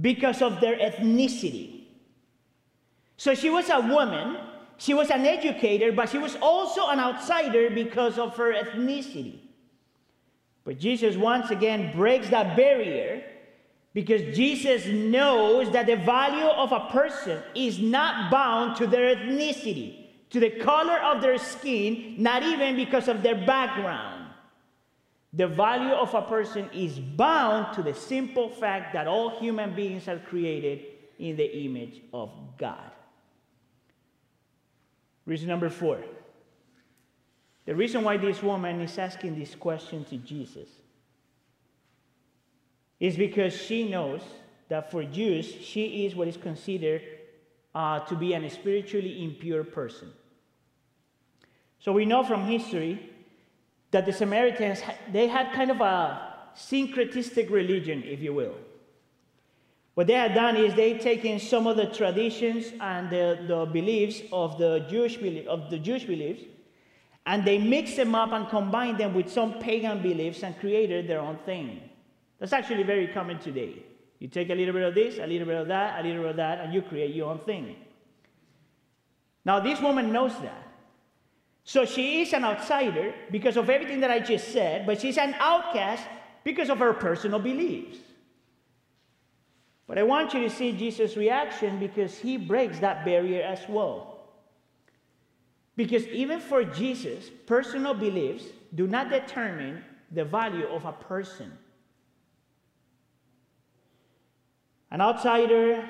because 0.00 0.40
of 0.40 0.58
their 0.58 0.76
ethnicity. 0.78 1.82
So 3.18 3.34
she 3.34 3.50
was 3.50 3.68
a 3.68 3.78
woman, 3.78 4.38
she 4.78 4.94
was 4.94 5.10
an 5.10 5.26
educator, 5.26 5.92
but 5.92 6.08
she 6.08 6.16
was 6.16 6.34
also 6.40 6.88
an 6.88 6.98
outsider 6.98 7.68
because 7.68 8.18
of 8.18 8.38
her 8.38 8.54
ethnicity. 8.54 9.40
But 10.64 10.78
Jesus 10.78 11.18
once 11.18 11.50
again 11.50 11.94
breaks 11.94 12.30
that 12.30 12.56
barrier 12.56 13.22
because 13.92 14.34
Jesus 14.34 14.86
knows 14.86 15.70
that 15.72 15.84
the 15.84 15.96
value 15.96 16.46
of 16.46 16.72
a 16.72 16.88
person 16.88 17.42
is 17.54 17.78
not 17.78 18.30
bound 18.30 18.76
to 18.76 18.86
their 18.86 19.14
ethnicity, 19.14 20.06
to 20.30 20.40
the 20.40 20.52
color 20.52 20.98
of 21.00 21.20
their 21.20 21.36
skin, 21.36 22.14
not 22.16 22.42
even 22.44 22.76
because 22.76 23.08
of 23.08 23.22
their 23.22 23.34
background. 23.34 24.19
The 25.32 25.46
value 25.46 25.92
of 25.92 26.12
a 26.14 26.22
person 26.22 26.68
is 26.74 26.98
bound 26.98 27.74
to 27.74 27.82
the 27.82 27.94
simple 27.94 28.48
fact 28.50 28.92
that 28.94 29.06
all 29.06 29.38
human 29.38 29.74
beings 29.74 30.08
are 30.08 30.18
created 30.18 30.82
in 31.18 31.36
the 31.36 31.64
image 31.64 32.00
of 32.12 32.30
God. 32.58 32.90
Reason 35.26 35.46
number 35.46 35.70
four. 35.70 36.00
The 37.66 37.74
reason 37.74 38.02
why 38.02 38.16
this 38.16 38.42
woman 38.42 38.80
is 38.80 38.98
asking 38.98 39.38
this 39.38 39.54
question 39.54 40.04
to 40.06 40.16
Jesus 40.16 40.68
is 42.98 43.16
because 43.16 43.54
she 43.54 43.88
knows 43.88 44.22
that 44.68 44.90
for 44.90 45.04
Jews, 45.04 45.46
she 45.46 46.04
is 46.04 46.16
what 46.16 46.26
is 46.26 46.36
considered 46.36 47.02
uh, 47.74 48.00
to 48.00 48.16
be 48.16 48.34
a 48.34 48.50
spiritually 48.50 49.22
impure 49.22 49.62
person. 49.62 50.10
So 51.78 51.92
we 51.92 52.04
know 52.04 52.24
from 52.24 52.46
history 52.46 53.10
that 53.90 54.06
the 54.06 54.12
Samaritans, 54.12 54.82
they 55.12 55.26
had 55.26 55.52
kind 55.52 55.70
of 55.70 55.80
a 55.80 56.34
syncretistic 56.56 57.50
religion, 57.50 58.02
if 58.04 58.20
you 58.20 58.32
will. 58.32 58.54
What 59.94 60.06
they 60.06 60.14
had 60.14 60.34
done 60.34 60.56
is 60.56 60.74
they 60.74 60.98
taken 60.98 61.38
some 61.38 61.66
of 61.66 61.76
the 61.76 61.86
traditions 61.86 62.72
and 62.80 63.10
the, 63.10 63.44
the 63.46 63.66
beliefs 63.66 64.22
of 64.32 64.56
the 64.58 64.86
Jewish 64.88 65.16
of 65.46 65.70
the 65.70 65.78
Jewish 65.78 66.04
beliefs, 66.04 66.44
and 67.26 67.44
they 67.44 67.58
mixed 67.58 67.96
them 67.96 68.14
up 68.14 68.32
and 68.32 68.48
combined 68.48 68.98
them 68.98 69.14
with 69.14 69.30
some 69.30 69.58
pagan 69.58 70.00
beliefs 70.00 70.42
and 70.42 70.58
created 70.58 71.06
their 71.08 71.20
own 71.20 71.38
thing. 71.44 71.82
That's 72.38 72.52
actually 72.52 72.84
very 72.84 73.08
common 73.08 73.38
today. 73.38 73.82
You 74.20 74.28
take 74.28 74.50
a 74.50 74.54
little 74.54 74.72
bit 74.72 74.82
of 74.82 74.94
this, 74.94 75.18
a 75.18 75.26
little 75.26 75.46
bit 75.46 75.56
of 75.56 75.68
that, 75.68 76.02
a 76.02 76.06
little 76.06 76.22
bit 76.22 76.30
of 76.30 76.36
that, 76.36 76.60
and 76.60 76.72
you 76.72 76.82
create 76.82 77.14
your 77.14 77.30
own 77.30 77.40
thing. 77.40 77.76
Now, 79.44 79.60
this 79.60 79.80
woman 79.80 80.12
knows 80.12 80.32
that. 80.40 80.69
So 81.64 81.84
she 81.84 82.22
is 82.22 82.32
an 82.32 82.44
outsider 82.44 83.14
because 83.30 83.56
of 83.56 83.70
everything 83.70 84.00
that 84.00 84.10
I 84.10 84.20
just 84.20 84.52
said, 84.52 84.86
but 84.86 85.00
she's 85.00 85.18
an 85.18 85.34
outcast 85.38 86.04
because 86.42 86.70
of 86.70 86.78
her 86.78 86.92
personal 86.92 87.38
beliefs. 87.38 87.98
But 89.86 89.98
I 89.98 90.02
want 90.04 90.34
you 90.34 90.40
to 90.40 90.50
see 90.50 90.72
Jesus' 90.72 91.16
reaction 91.16 91.78
because 91.78 92.16
he 92.16 92.36
breaks 92.36 92.78
that 92.78 93.04
barrier 93.04 93.42
as 93.42 93.60
well. 93.68 94.10
Because 95.76 96.06
even 96.08 96.40
for 96.40 96.62
Jesus, 96.62 97.30
personal 97.46 97.94
beliefs 97.94 98.44
do 98.74 98.86
not 98.86 99.10
determine 99.10 99.82
the 100.10 100.24
value 100.24 100.66
of 100.66 100.84
a 100.84 100.92
person. 100.92 101.50
An 104.90 105.00
outsider 105.00 105.88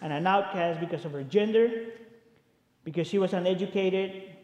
and 0.00 0.12
an 0.12 0.26
outcast 0.26 0.80
because 0.80 1.04
of 1.04 1.12
her 1.12 1.22
gender, 1.22 1.86
because 2.84 3.06
she 3.06 3.18
was 3.18 3.32
uneducated, 3.32 4.37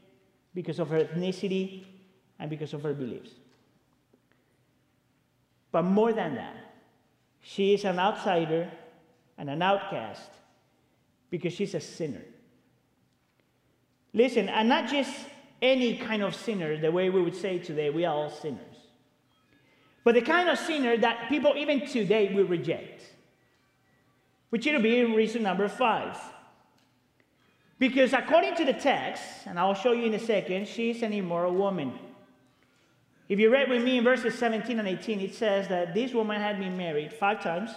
because 0.55 0.79
of 0.79 0.89
her 0.89 1.05
ethnicity, 1.05 1.85
and 2.39 2.51
because 2.51 2.75
of 2.75 2.83
her 2.83 2.95
beliefs. 2.95 3.31
But 5.73 5.83
more 5.83 6.13
than 6.13 6.37
that, 6.37 6.57
she 7.43 7.75
is 7.75 7.85
an 7.85 7.99
outsider 7.99 8.71
and 9.37 9.51
an 9.51 9.63
outcast 9.63 10.31
because 11.31 11.53
she's 11.53 11.75
a 11.75 11.81
sinner. 11.81 12.23
Listen, 14.13 14.49
and 14.49 14.69
not 14.69 14.89
just 14.89 15.13
any 15.61 15.97
kind 15.97 16.23
of 16.23 16.35
sinner, 16.35 16.77
the 16.77 16.93
way 16.93 17.11
we 17.11 17.21
would 17.21 17.35
say 17.35 17.59
today, 17.59 17.91
we 17.91 18.05
are 18.05 18.15
all 18.15 18.31
sinners. 18.31 18.77
But 20.05 20.15
the 20.15 20.23
kind 20.23 20.49
of 20.49 20.59
sinner 20.59 20.97
that 20.99 21.29
people 21.29 21.55
even 21.57 21.87
today 21.87 22.33
will 22.33 22.45
reject. 22.45 23.03
Which 24.51 24.67
it'll 24.67 24.83
be 24.83 25.03
reason 25.03 25.43
number 25.43 25.69
five. 25.69 26.17
Because 27.79 28.13
according 28.13 28.55
to 28.57 28.65
the 28.65 28.73
text, 28.73 29.23
and 29.47 29.59
I'll 29.59 29.75
show 29.75 29.93
you 29.93 30.07
in 30.07 30.15
a 30.15 30.19
second, 30.19 30.69
she's 30.69 31.03
an 31.03 31.13
immoral 31.13 31.55
woman. 31.55 31.93
If 33.29 33.39
you 33.41 33.51
read 33.51 33.69
with 33.69 33.83
me 33.83 33.99
in 33.99 34.05
verses 34.05 34.39
17 34.39 34.79
and 34.79 34.87
18, 34.87 35.21
it 35.21 35.35
says 35.35 35.69
that 35.69 35.95
this 35.95 36.13
woman 36.13 36.41
had 36.41 36.59
been 36.59 36.77
married 36.77 37.13
five 37.13 37.43
times, 37.43 37.71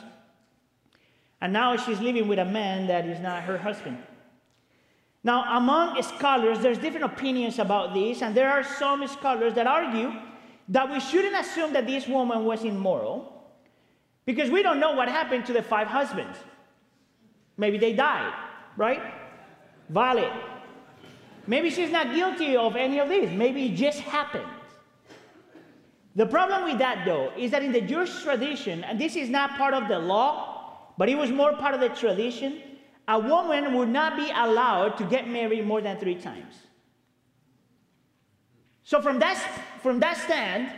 and 1.42 1.54
now 1.54 1.75
she's 1.77 2.00
living 2.00 2.27
with 2.27 2.39
a 2.39 2.46
man 2.46 2.88
that 2.88 3.06
is 3.06 3.20
not 3.20 3.44
her 3.44 3.58
husband. 3.58 3.98
Now, 5.24 5.58
among 5.58 6.01
scholars, 6.04 6.60
there's 6.60 6.77
different 6.77 7.06
opinions 7.06 7.60
about 7.60 7.94
this, 7.94 8.22
and 8.22 8.36
there 8.36 8.50
are 8.50 8.63
some 8.63 9.06
scholars 9.08 9.54
that 9.56 9.68
argue 9.68 10.12
that 10.70 10.89
we 10.92 11.00
shouldn't 11.00 11.36
assume 11.36 11.74
that 11.74 11.88
this 11.88 12.08
woman 12.08 12.46
was 12.46 12.63
immoral 12.63 13.34
because 14.25 14.50
we 14.50 14.62
don't 14.62 14.80
know 14.80 14.92
what 14.92 15.08
happened 15.08 15.46
to 15.46 15.54
the 15.54 15.62
five 15.62 15.88
husbands. 15.88 16.38
Maybe 17.56 17.77
they 17.77 17.94
died, 17.94 18.34
right? 18.75 19.01
Valid. 19.89 20.32
Maybe 21.46 21.70
she's 21.70 21.91
not 21.91 22.13
guilty 22.13 22.58
of 22.58 22.75
any 22.75 23.00
of 23.00 23.10
these. 23.10 23.32
Maybe 23.32 23.67
it 23.67 23.75
just 23.75 24.00
happened. 24.00 24.48
The 26.15 26.25
problem 26.25 26.63
with 26.65 26.79
that, 26.79 27.06
though, 27.06 27.32
is 27.38 27.51
that 27.51 27.63
in 27.63 27.72
the 27.72 27.82
Jewish 27.82 28.24
tradition, 28.24 28.84
and 28.84 29.00
this 29.00 29.15
is 29.15 29.29
not 29.29 29.51
part 29.58 29.74
of 29.74 29.88
the 29.88 30.00
law, 30.00 30.94
but 30.98 31.10
it 31.10 31.15
was 31.15 31.29
more 31.29 31.53
part 31.53 31.75
of 31.75 31.79
the 31.79 31.89
tradition, 31.89 32.62
a 33.08 33.20
woman 33.20 33.74
would 33.75 33.89
not 33.89 34.17
be 34.17 34.29
allowed 34.36 34.98
to 34.98 35.06
get 35.06 35.27
married 35.27 35.65
more 35.65 35.79
than 35.79 35.98
three 35.98 36.15
times. 36.15 36.56
So, 38.84 39.01
from 39.01 39.20
that, 39.20 39.38
from 39.84 40.00
that 40.00 40.17
stand, 40.17 40.72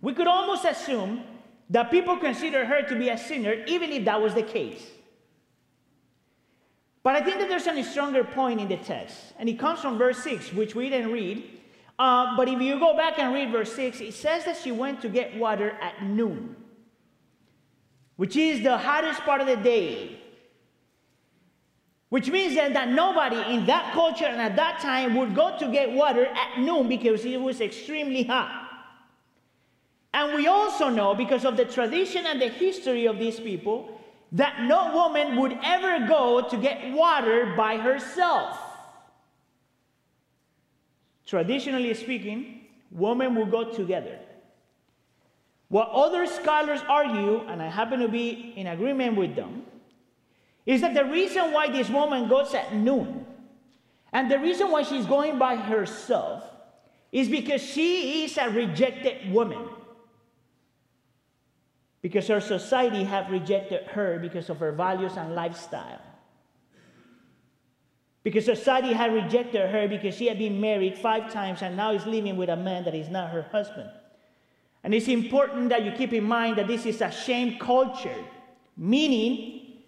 we 0.00 0.12
could 0.12 0.26
almost 0.26 0.64
assume 0.64 1.22
that 1.70 1.90
people 1.90 2.16
consider 2.16 2.64
her 2.66 2.82
to 2.82 2.96
be 2.96 3.08
a 3.08 3.16
sinner, 3.16 3.64
even 3.66 3.90
if 3.90 4.04
that 4.04 4.20
was 4.20 4.34
the 4.34 4.42
case. 4.42 4.84
But 7.02 7.16
I 7.16 7.22
think 7.22 7.38
that 7.38 7.48
there's 7.48 7.66
a 7.66 7.82
stronger 7.82 8.24
point 8.24 8.60
in 8.60 8.68
the 8.68 8.76
text, 8.76 9.16
and 9.38 9.48
it 9.48 9.58
comes 9.58 9.80
from 9.80 9.96
verse 9.96 10.18
6, 10.22 10.52
which 10.52 10.74
we 10.74 10.90
didn't 10.90 11.12
read. 11.12 11.60
Uh, 11.98 12.36
but 12.36 12.48
if 12.48 12.60
you 12.60 12.78
go 12.78 12.96
back 12.96 13.18
and 13.18 13.32
read 13.32 13.50
verse 13.50 13.72
6, 13.72 14.00
it 14.00 14.14
says 14.14 14.44
that 14.44 14.56
she 14.56 14.70
went 14.70 15.00
to 15.02 15.08
get 15.08 15.36
water 15.36 15.70
at 15.80 16.02
noon, 16.02 16.56
which 18.16 18.36
is 18.36 18.62
the 18.62 18.76
hottest 18.76 19.20
part 19.20 19.40
of 19.40 19.46
the 19.46 19.56
day. 19.56 20.18
Which 22.10 22.28
means 22.28 22.54
then 22.56 22.72
that 22.72 22.88
nobody 22.88 23.54
in 23.54 23.66
that 23.66 23.92
culture 23.92 24.24
and 24.24 24.40
at 24.40 24.56
that 24.56 24.80
time 24.80 25.14
would 25.14 25.34
go 25.34 25.56
to 25.58 25.70
get 25.70 25.92
water 25.92 26.26
at 26.26 26.58
noon 26.58 26.88
because 26.88 27.24
it 27.24 27.40
was 27.40 27.60
extremely 27.60 28.24
hot. 28.24 28.68
And 30.12 30.34
we 30.34 30.48
also 30.48 30.88
know, 30.88 31.14
because 31.14 31.44
of 31.44 31.56
the 31.56 31.64
tradition 31.64 32.26
and 32.26 32.42
the 32.42 32.48
history 32.48 33.06
of 33.06 33.18
these 33.18 33.38
people, 33.38 33.99
that 34.32 34.62
no 34.62 34.94
woman 34.94 35.36
would 35.40 35.58
ever 35.62 36.06
go 36.06 36.46
to 36.48 36.56
get 36.56 36.92
water 36.92 37.54
by 37.56 37.76
herself. 37.76 38.58
Traditionally 41.26 41.94
speaking, 41.94 42.62
women 42.90 43.34
will 43.34 43.46
go 43.46 43.72
together. 43.72 44.18
What 45.68 45.88
other 45.90 46.26
scholars 46.26 46.80
argue, 46.88 47.42
and 47.46 47.62
I 47.62 47.68
happen 47.68 48.00
to 48.00 48.08
be 48.08 48.52
in 48.56 48.66
agreement 48.66 49.16
with 49.16 49.36
them, 49.36 49.62
is 50.66 50.80
that 50.80 50.94
the 50.94 51.04
reason 51.04 51.52
why 51.52 51.70
this 51.70 51.88
woman 51.88 52.28
goes 52.28 52.54
at 52.54 52.74
noon 52.74 53.24
and 54.12 54.30
the 54.30 54.38
reason 54.38 54.70
why 54.70 54.82
she's 54.82 55.06
going 55.06 55.38
by 55.38 55.56
herself 55.56 56.44
is 57.12 57.28
because 57.28 57.62
she 57.62 58.24
is 58.24 58.36
a 58.36 58.50
rejected 58.50 59.32
woman. 59.32 59.68
Because 62.02 62.28
her 62.28 62.40
society 62.40 63.04
have 63.04 63.30
rejected 63.30 63.84
her 63.88 64.18
because 64.18 64.48
of 64.48 64.58
her 64.58 64.72
values 64.72 65.16
and 65.16 65.34
lifestyle. 65.34 66.00
Because 68.22 68.44
society 68.44 68.92
had 68.92 69.12
rejected 69.14 69.70
her 69.70 69.88
because 69.88 70.14
she 70.14 70.26
had 70.26 70.38
been 70.38 70.60
married 70.60 70.96
five 70.98 71.32
times 71.32 71.62
and 71.62 71.76
now 71.76 71.92
is 71.92 72.04
living 72.06 72.36
with 72.36 72.50
a 72.50 72.56
man 72.56 72.84
that 72.84 72.94
is 72.94 73.08
not 73.08 73.30
her 73.30 73.42
husband. 73.50 73.90
And 74.82 74.94
it's 74.94 75.08
important 75.08 75.70
that 75.70 75.84
you 75.84 75.92
keep 75.92 76.12
in 76.12 76.24
mind 76.24 76.56
that 76.56 76.66
this 76.66 76.86
is 76.86 77.00
a 77.00 77.10
shame 77.10 77.58
culture, 77.58 78.24
meaning 78.76 79.82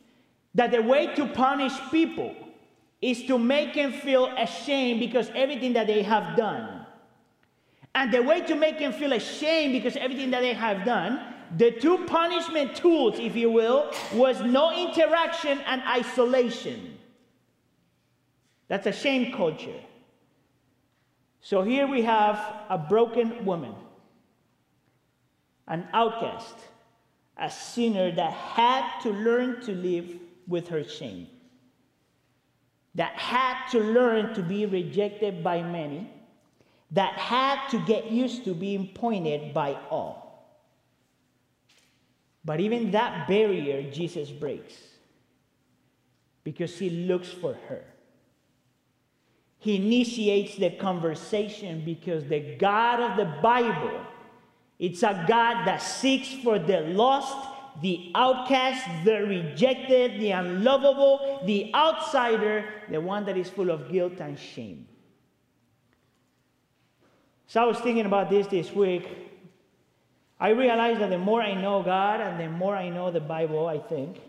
that 0.54 0.70
the 0.70 0.82
way 0.82 1.14
to 1.14 1.26
punish 1.26 1.72
people 1.90 2.34
is 3.00 3.24
to 3.24 3.38
make 3.38 3.74
them 3.74 3.92
feel 3.92 4.26
ashamed 4.38 5.00
because 5.00 5.30
everything 5.34 5.72
that 5.74 5.86
they 5.86 6.02
have 6.02 6.36
done. 6.36 6.86
And 7.94 8.12
the 8.12 8.22
way 8.22 8.40
to 8.42 8.54
make 8.54 8.78
them 8.78 8.92
feel 8.92 9.12
ashamed 9.12 9.72
because 9.72 9.96
everything 9.96 10.30
that 10.30 10.40
they 10.40 10.54
have 10.54 10.86
done, 10.86 11.31
the 11.56 11.70
two 11.70 11.98
punishment 12.06 12.76
tools, 12.76 13.18
if 13.18 13.36
you 13.36 13.50
will, 13.50 13.92
was 14.14 14.40
no 14.40 14.72
interaction 14.74 15.58
and 15.66 15.82
isolation. 15.82 16.98
That's 18.68 18.86
a 18.86 18.92
shame 18.92 19.32
culture. 19.32 19.80
So 21.42 21.62
here 21.62 21.86
we 21.86 22.02
have 22.02 22.36
a 22.70 22.78
broken 22.78 23.44
woman, 23.44 23.74
an 25.66 25.88
outcast, 25.92 26.54
a 27.36 27.50
sinner 27.50 28.12
that 28.12 28.32
had 28.32 29.00
to 29.00 29.10
learn 29.10 29.60
to 29.62 29.72
live 29.72 30.18
with 30.46 30.68
her 30.68 30.84
shame, 30.84 31.26
that 32.94 33.12
had 33.14 33.66
to 33.72 33.80
learn 33.80 34.34
to 34.34 34.42
be 34.42 34.66
rejected 34.66 35.42
by 35.42 35.62
many, 35.62 36.08
that 36.92 37.14
had 37.14 37.68
to 37.70 37.84
get 37.86 38.10
used 38.10 38.44
to 38.44 38.54
being 38.54 38.88
pointed 38.94 39.52
by 39.52 39.76
all. 39.90 40.21
But 42.44 42.60
even 42.60 42.90
that 42.90 43.28
barrier, 43.28 43.90
Jesus 43.90 44.30
breaks 44.30 44.74
because 46.44 46.76
he 46.78 46.90
looks 46.90 47.28
for 47.28 47.54
her. 47.68 47.84
He 49.58 49.76
initiates 49.76 50.56
the 50.56 50.70
conversation 50.70 51.84
because 51.84 52.24
the 52.24 52.56
God 52.56 53.00
of 53.00 53.16
the 53.16 53.40
Bible, 53.40 54.00
it's 54.80 55.04
a 55.04 55.24
God 55.28 55.64
that 55.66 55.78
seeks 55.78 56.32
for 56.42 56.58
the 56.58 56.80
lost 56.80 57.48
the 57.80 58.12
outcast, 58.14 58.86
the 59.04 59.24
rejected, 59.24 60.20
the 60.20 60.32
unlovable, 60.32 61.40
the 61.46 61.72
outsider, 61.74 62.68
the 62.90 63.00
one 63.00 63.24
that 63.24 63.36
is 63.36 63.48
full 63.48 63.70
of 63.70 63.90
guilt 63.90 64.20
and 64.20 64.38
shame. 64.38 64.86
So 67.46 67.62
I 67.62 67.64
was 67.64 67.78
thinking 67.78 68.06
about 68.06 68.28
this 68.28 68.46
this 68.46 68.72
week. 68.72 69.31
I 70.42 70.48
realize 70.48 70.98
that 70.98 71.10
the 71.10 71.18
more 71.18 71.40
I 71.40 71.54
know 71.54 71.84
God 71.84 72.20
and 72.20 72.40
the 72.40 72.48
more 72.48 72.74
I 72.74 72.88
know 72.88 73.12
the 73.12 73.20
Bible, 73.20 73.68
I 73.68 73.78
think, 73.78 74.20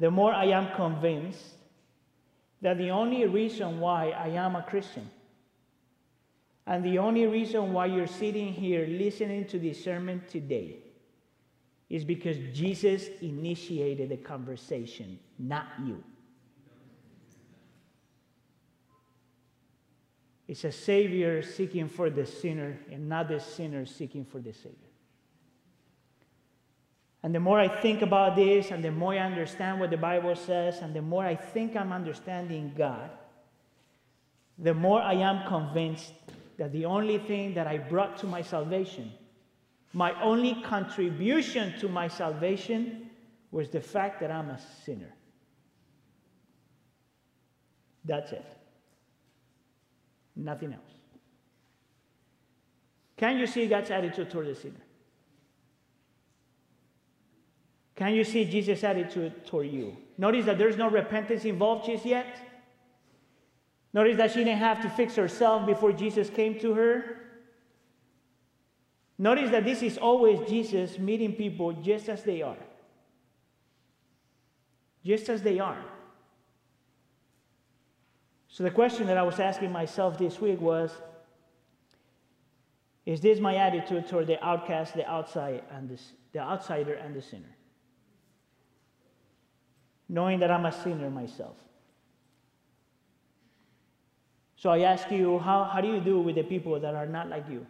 the 0.00 0.10
more 0.10 0.34
I 0.34 0.46
am 0.46 0.74
convinced 0.74 1.44
that 2.60 2.76
the 2.76 2.90
only 2.90 3.24
reason 3.26 3.78
why 3.78 4.10
I 4.10 4.30
am 4.30 4.56
a 4.56 4.62
Christian 4.64 5.08
and 6.66 6.84
the 6.84 6.98
only 6.98 7.24
reason 7.28 7.72
why 7.72 7.86
you're 7.86 8.08
sitting 8.08 8.52
here 8.52 8.84
listening 8.88 9.46
to 9.46 9.60
this 9.60 9.84
sermon 9.84 10.24
today 10.28 10.78
is 11.88 12.04
because 12.04 12.36
Jesus 12.52 13.06
initiated 13.22 14.08
the 14.08 14.16
conversation, 14.16 15.20
not 15.38 15.66
you. 15.86 16.02
It's 20.46 20.64
a 20.64 20.72
Savior 20.72 21.42
seeking 21.42 21.88
for 21.88 22.10
the 22.10 22.26
sinner 22.26 22.78
and 22.90 23.08
not 23.08 23.28
the 23.28 23.40
sinner 23.40 23.86
seeking 23.86 24.24
for 24.24 24.40
the 24.40 24.52
Savior. 24.52 24.90
And 27.22 27.34
the 27.34 27.40
more 27.40 27.58
I 27.58 27.68
think 27.68 28.02
about 28.02 28.36
this, 28.36 28.70
and 28.70 28.84
the 28.84 28.92
more 28.92 29.14
I 29.14 29.18
understand 29.18 29.80
what 29.80 29.90
the 29.90 29.96
Bible 29.96 30.36
says, 30.36 30.80
and 30.80 30.94
the 30.94 31.00
more 31.00 31.24
I 31.24 31.34
think 31.34 31.74
I'm 31.74 31.90
understanding 31.90 32.74
God, 32.76 33.10
the 34.58 34.74
more 34.74 35.00
I 35.00 35.14
am 35.14 35.48
convinced 35.48 36.12
that 36.58 36.70
the 36.72 36.84
only 36.84 37.18
thing 37.18 37.54
that 37.54 37.66
I 37.66 37.78
brought 37.78 38.18
to 38.18 38.26
my 38.26 38.42
salvation 38.42 39.10
my 39.94 40.20
only 40.20 40.60
contribution 40.62 41.78
to 41.78 41.88
my 41.88 42.08
salvation 42.08 43.10
was 43.52 43.70
the 43.70 43.80
fact 43.80 44.20
that 44.20 44.30
I'm 44.30 44.50
a 44.50 44.58
sinner. 44.84 45.14
That's 48.04 48.32
it. 48.32 48.44
Nothing 50.36 50.72
else. 50.72 50.82
Can 53.16 53.38
you 53.38 53.46
see 53.46 53.66
God's 53.66 53.90
attitude 53.90 54.30
toward 54.30 54.48
the 54.48 54.54
sinner? 54.54 54.74
Can 57.96 58.14
you 58.14 58.24
see 58.24 58.44
Jesus' 58.44 58.82
attitude 58.82 59.46
toward 59.46 59.70
you? 59.70 59.96
Notice 60.18 60.46
that 60.46 60.58
there's 60.58 60.76
no 60.76 60.90
repentance 60.90 61.44
involved 61.44 61.86
just 61.86 62.04
yet. 62.04 62.38
Notice 63.92 64.16
that 64.16 64.32
she 64.32 64.38
didn't 64.42 64.58
have 64.58 64.82
to 64.82 64.90
fix 64.90 65.14
herself 65.14 65.64
before 65.64 65.92
Jesus 65.92 66.28
came 66.28 66.58
to 66.58 66.74
her. 66.74 67.20
Notice 69.16 69.50
that 69.52 69.64
this 69.64 69.82
is 69.82 69.96
always 69.96 70.40
Jesus 70.48 70.98
meeting 70.98 71.34
people 71.34 71.72
just 71.72 72.08
as 72.08 72.24
they 72.24 72.42
are. 72.42 72.56
Just 75.04 75.28
as 75.28 75.42
they 75.42 75.60
are. 75.60 75.84
So 78.54 78.62
the 78.62 78.70
question 78.70 79.08
that 79.08 79.18
I 79.18 79.22
was 79.24 79.40
asking 79.40 79.72
myself 79.72 80.16
this 80.16 80.40
week 80.40 80.60
was 80.60 80.92
Is 83.04 83.20
this 83.20 83.40
my 83.40 83.56
attitude 83.56 84.06
toward 84.06 84.28
the 84.28 84.42
outcast, 84.44 84.94
the 84.94 85.04
outside, 85.10 85.64
and 85.72 85.88
the, 85.88 86.00
the 86.32 86.38
outsider 86.38 86.94
and 86.94 87.16
the 87.16 87.20
sinner? 87.20 87.54
Knowing 90.08 90.38
that 90.38 90.52
I'm 90.52 90.66
a 90.66 90.72
sinner 90.72 91.10
myself. 91.10 91.56
So 94.56 94.70
I 94.70 94.82
ask 94.82 95.10
you, 95.10 95.40
how, 95.40 95.64
how 95.64 95.80
do 95.80 95.88
you 95.88 96.00
do 96.00 96.20
with 96.20 96.36
the 96.36 96.44
people 96.44 96.78
that 96.78 96.94
are 96.94 97.06
not 97.06 97.28
like 97.28 97.48
you? 97.50 97.66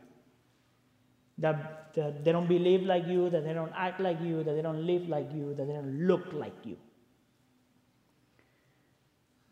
that, 1.39 1.93
that 1.95 2.25
they 2.25 2.33
don't 2.33 2.47
believe 2.47 2.83
like 2.83 3.07
you, 3.07 3.31
that 3.31 3.45
they 3.45 3.53
don't 3.53 3.73
act 3.77 4.01
like 4.01 4.21
you, 4.21 4.45
that 4.45 4.55
they 4.55 4.63
don't 4.63 4.87
live 4.87 5.09
like 5.09 5.33
you, 5.33 5.55
that 5.55 5.67
they 5.67 5.73
don't 5.73 6.07
look 6.07 6.33
like 6.33 6.55
you. 6.65 6.77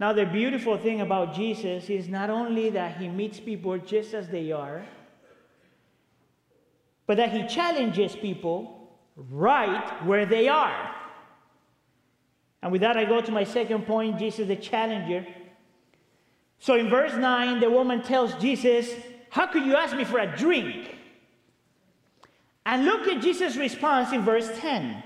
Now, 0.03 0.13
the 0.13 0.27
beautiful 0.27 0.77
thing 0.77 1.01
about 1.01 1.33
Jesus 1.33 1.89
is 1.89 2.09
not 2.09 2.29
only 2.29 2.71
that 2.71 2.97
he 2.97 3.07
meets 3.07 3.39
people 3.39 3.79
just 3.79 4.15
as 4.15 4.29
they 4.29 4.51
are, 4.51 4.85
but 7.07 7.19
that 7.19 7.31
he 7.31 7.47
challenges 7.47 8.17
people 8.17 8.91
right 9.15 10.05
where 10.05 10.27
they 10.27 10.49
are. 10.49 10.93
And 12.65 12.73
with 12.73 12.81
that, 12.81 12.97
I 12.97 13.05
go 13.05 13.21
to 13.21 13.31
my 13.31 13.45
second 13.45 13.87
point 13.87 14.19
Jesus, 14.19 14.49
the 14.49 14.57
challenger. 14.57 15.25
So 16.59 16.75
in 16.75 16.91
verse 16.91 17.15
9, 17.15 17.61
the 17.61 17.71
woman 17.71 18.03
tells 18.03 18.35
Jesus, 18.43 18.93
How 19.31 19.47
could 19.47 19.65
you 19.65 19.77
ask 19.77 19.95
me 19.95 20.03
for 20.03 20.19
a 20.19 20.37
drink? 20.37 20.97
And 22.67 22.85
look 22.85 23.07
at 23.07 23.23
Jesus' 23.23 23.55
response 23.55 24.11
in 24.13 24.23
verse 24.23 24.51
10. 24.59 25.01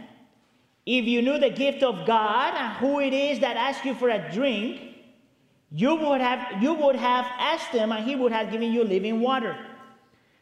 If 0.87 1.05
you 1.05 1.21
knew 1.21 1.39
the 1.39 1.51
gift 1.51 1.83
of 1.83 2.07
God 2.07 2.55
and 2.57 2.79
who 2.79 3.01
it 3.01 3.13
is 3.13 3.41
that 3.41 3.59
asks 3.59 3.85
you 3.85 3.93
for 3.93 4.09
a 4.09 4.33
drink, 4.33 4.86
you 5.77 5.95
would 5.95 6.23
have, 6.23 6.63
you 6.63 6.73
would 6.73 6.97
have 6.97 7.27
asked 7.39 7.69
him 7.69 7.93
and 7.93 8.03
he 8.03 8.17
would 8.17 8.33
have 8.33 8.51
given 8.51 8.73
you 8.73 8.83
living 8.83 9.21
water. 9.21 9.55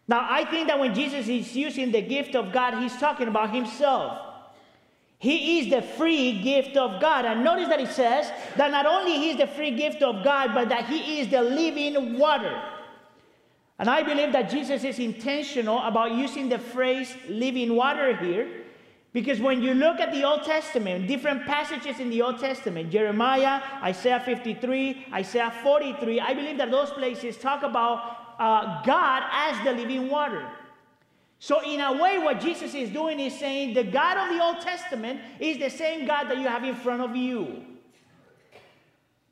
Now, 0.07 0.29
I 0.31 0.44
think 0.44 0.68
that 0.68 0.79
when 0.79 0.94
Jesus 0.94 1.27
is 1.27 1.57
using 1.57 1.90
the 1.90 2.03
gift 2.03 2.37
of 2.37 2.53
God, 2.53 2.81
he's 2.81 2.97
talking 2.99 3.27
about 3.27 3.53
himself. 3.53 4.20
He 5.18 5.59
is 5.59 5.70
the 5.70 5.83
free 5.83 6.40
gift 6.40 6.77
of 6.77 7.01
God. 7.01 7.25
And 7.25 7.42
notice 7.42 7.68
that 7.68 7.81
he 7.81 7.87
says 7.87 8.31
that 8.57 8.70
not 8.70 8.87
only 8.87 9.18
he 9.18 9.31
is 9.31 9.38
the 9.38 9.49
free 9.49 9.73
gift 9.73 10.03
of 10.03 10.23
God, 10.23 10.55
but 10.55 10.68
that 10.68 10.87
he 10.87 11.18
is 11.18 11.29
the 11.29 11.42
living 11.42 12.16
water. 12.16 12.62
And 13.81 13.90
I 13.90 14.05
believe 14.05 14.31
that 14.35 14.51
Jesus 14.51 14.85
is 14.85 15.01
intentional 15.01 15.81
about 15.81 16.12
using 16.12 16.49
the 16.49 16.61
phrase 16.61 17.12
living 17.29 17.75
water 17.75 18.16
here 18.16 18.63
Because 19.14 19.40
when 19.40 19.62
you 19.62 19.74
look 19.74 20.00
at 20.00 20.12
the 20.12 20.24
Old 20.24 20.42
Testament, 20.42 21.07
different 21.07 21.46
passages 21.46 22.00
in 22.00 22.11
the 22.11 22.20
Old 22.20 22.40
Testament, 22.40 22.90
Jeremiah, 22.90 23.62
Isaiah 23.81 24.18
53, 24.18 25.07
Isaiah 25.14 25.55
43, 25.62 26.18
I 26.18 26.35
believe 26.35 26.59
that 26.59 26.72
those 26.72 26.90
places 26.90 27.37
talk 27.37 27.62
about 27.62 28.35
uh, 28.40 28.83
God 28.83 29.22
as 29.31 29.64
the 29.64 29.70
living 29.72 30.11
water. 30.11 30.50
So, 31.38 31.62
in 31.62 31.81
a 31.81 31.92
way, 31.92 32.18
what 32.18 32.40
Jesus 32.40 32.74
is 32.74 32.90
doing 32.90 33.20
is 33.20 33.38
saying 33.38 33.74
the 33.74 33.85
God 33.85 34.18
of 34.18 34.37
the 34.37 34.42
Old 34.42 34.61
Testament 34.61 35.20
is 35.38 35.59
the 35.59 35.70
same 35.70 36.09
God 36.09 36.24
that 36.24 36.38
you 36.38 36.48
have 36.48 36.64
in 36.64 36.74
front 36.74 37.00
of 37.00 37.14
you. 37.14 37.62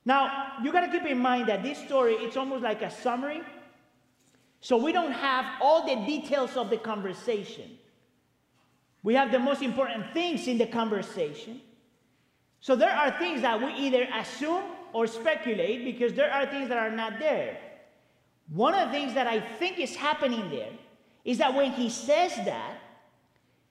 Now, 0.04 0.58
you 0.62 0.70
got 0.70 0.82
to 0.82 0.92
keep 0.92 1.10
in 1.10 1.18
mind 1.18 1.48
that 1.48 1.64
this 1.64 1.78
story, 1.78 2.14
it's 2.14 2.36
almost 2.36 2.62
like 2.62 2.82
a 2.82 2.90
summary. 2.90 3.42
So, 4.60 4.76
we 4.76 4.92
don't 4.92 5.12
have 5.12 5.44
all 5.60 5.84
the 5.84 6.06
details 6.06 6.56
of 6.56 6.70
the 6.70 6.76
conversation. 6.76 7.78
We 9.02 9.14
have 9.14 9.32
the 9.32 9.38
most 9.38 9.62
important 9.62 10.12
things 10.12 10.46
in 10.46 10.58
the 10.58 10.66
conversation. 10.66 11.60
So 12.60 12.76
there 12.76 12.90
are 12.90 13.18
things 13.18 13.42
that 13.42 13.60
we 13.60 13.72
either 13.74 14.06
assume 14.14 14.62
or 14.92 15.06
speculate 15.06 15.84
because 15.84 16.12
there 16.12 16.30
are 16.30 16.46
things 16.46 16.68
that 16.68 16.78
are 16.78 16.90
not 16.90 17.18
there. 17.18 17.58
One 18.48 18.74
of 18.74 18.88
the 18.88 18.92
things 18.92 19.14
that 19.14 19.26
I 19.26 19.40
think 19.40 19.80
is 19.80 19.96
happening 19.96 20.48
there 20.50 20.70
is 21.24 21.38
that 21.38 21.54
when 21.54 21.72
he 21.72 21.90
says 21.90 22.34
that, 22.36 22.78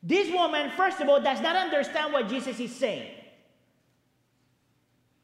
this 0.03 0.31
woman, 0.31 0.71
first 0.75 0.99
of 0.99 1.07
all, 1.07 1.21
does 1.21 1.39
not 1.41 1.55
understand 1.55 2.11
what 2.11 2.27
Jesus 2.27 2.59
is 2.59 2.75
saying. 2.75 3.11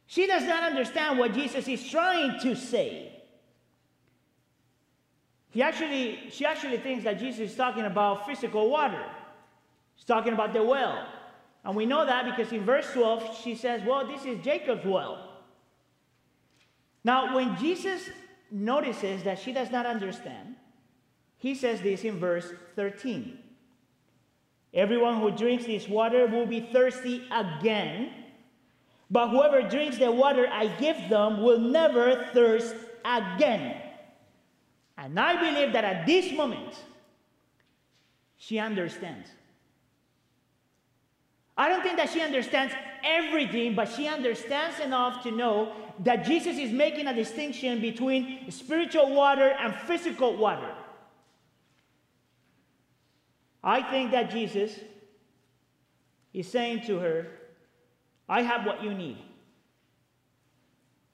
She 0.05 0.27
does 0.27 0.43
not 0.43 0.63
understand 0.63 1.17
what 1.17 1.33
Jesus 1.33 1.67
is 1.67 1.89
trying 1.89 2.39
to 2.41 2.55
say. 2.55 3.11
He 5.49 5.61
actually, 5.61 6.29
she 6.29 6.45
actually 6.45 6.77
thinks 6.77 7.03
that 7.03 7.19
Jesus 7.19 7.51
is 7.51 7.55
talking 7.55 7.85
about 7.85 8.25
physical 8.27 8.69
water. 8.69 9.03
He's 9.97 10.05
talking 10.05 10.33
about 10.33 10.53
the 10.53 10.63
well. 10.63 11.05
And 11.65 11.75
we 11.75 11.85
know 11.85 12.05
that 12.05 12.23
because 12.23 12.53
in 12.53 12.63
verse 12.63 12.89
12, 12.93 13.41
she 13.43 13.55
says, 13.55 13.81
Well, 13.85 14.07
this 14.07 14.23
is 14.23 14.43
Jacob's 14.43 14.85
well. 14.85 15.33
Now, 17.03 17.35
when 17.35 17.57
Jesus 17.57 18.09
notices 18.49 19.23
that 19.23 19.39
she 19.39 19.51
does 19.51 19.71
not 19.71 19.85
understand, 19.85 20.55
he 21.37 21.55
says 21.55 21.81
this 21.81 22.03
in 22.03 22.19
verse 22.19 22.53
13 22.75 23.39
Everyone 24.73 25.19
who 25.19 25.31
drinks 25.31 25.65
this 25.65 25.87
water 25.87 26.27
will 26.27 26.45
be 26.45 26.69
thirsty 26.71 27.25
again, 27.31 28.11
but 29.09 29.29
whoever 29.29 29.67
drinks 29.67 29.97
the 29.97 30.11
water 30.11 30.47
I 30.51 30.67
give 30.67 31.09
them 31.09 31.41
will 31.41 31.59
never 31.59 32.27
thirst 32.33 32.75
again. 33.03 33.81
And 34.97 35.19
I 35.19 35.35
believe 35.35 35.73
that 35.73 35.83
at 35.83 36.05
this 36.05 36.31
moment, 36.33 36.75
she 38.35 38.59
understands. 38.59 39.29
I 41.57 41.69
don't 41.69 41.81
think 41.81 41.97
that 41.97 42.09
she 42.11 42.21
understands 42.21 42.73
everything, 43.03 43.73
but 43.73 43.89
she 43.91 44.07
understands 44.07 44.79
enough 44.79 45.23
to 45.23 45.31
know 45.31 45.73
that 46.03 46.25
Jesus 46.25 46.57
is 46.57 46.71
making 46.71 47.07
a 47.07 47.13
distinction 47.13 47.81
between 47.81 48.51
spiritual 48.51 49.13
water 49.13 49.55
and 49.59 49.73
physical 49.73 50.37
water. 50.37 50.71
I 53.63 53.81
think 53.81 54.11
that 54.11 54.29
Jesus 54.29 54.79
is 56.33 56.47
saying 56.47 56.85
to 56.85 56.99
her, 56.99 57.27
I 58.29 58.43
have 58.43 58.65
what 58.65 58.83
you 58.83 58.93
need. 58.93 59.17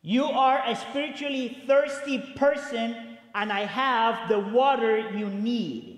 You 0.02 0.26
are 0.26 0.62
a 0.68 0.76
spiritually 0.76 1.64
thirsty 1.66 2.20
person, 2.36 3.18
and 3.34 3.52
I 3.52 3.62
have 3.62 4.28
the 4.28 4.40
water 4.40 5.10
you 5.12 5.30
need. 5.30 5.93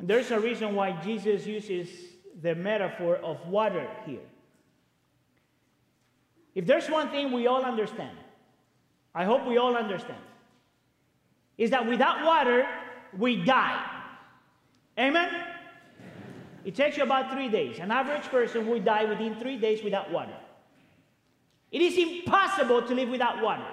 And 0.00 0.08
there's 0.08 0.30
a 0.30 0.40
reason 0.40 0.74
why 0.74 0.92
Jesus 1.04 1.46
uses 1.46 1.90
the 2.40 2.54
metaphor 2.54 3.16
of 3.16 3.46
water 3.46 3.86
here. 4.06 4.26
If 6.54 6.66
there's 6.66 6.88
one 6.88 7.10
thing 7.10 7.32
we 7.32 7.46
all 7.46 7.62
understand, 7.62 8.16
I 9.14 9.24
hope 9.24 9.46
we 9.46 9.58
all 9.58 9.76
understand, 9.76 10.22
is 11.58 11.70
that 11.70 11.86
without 11.86 12.24
water, 12.24 12.66
we 13.18 13.44
die. 13.44 13.84
Amen? 14.98 15.30
It 16.64 16.74
takes 16.74 16.96
you 16.96 17.02
about 17.02 17.30
three 17.30 17.50
days. 17.50 17.78
An 17.78 17.90
average 17.90 18.24
person 18.24 18.66
will 18.66 18.80
die 18.80 19.04
within 19.04 19.34
three 19.34 19.58
days 19.58 19.84
without 19.84 20.10
water. 20.10 20.36
It 21.70 21.82
is 21.82 21.98
impossible 21.98 22.82
to 22.82 22.94
live 22.94 23.10
without 23.10 23.42
water. 23.42 23.70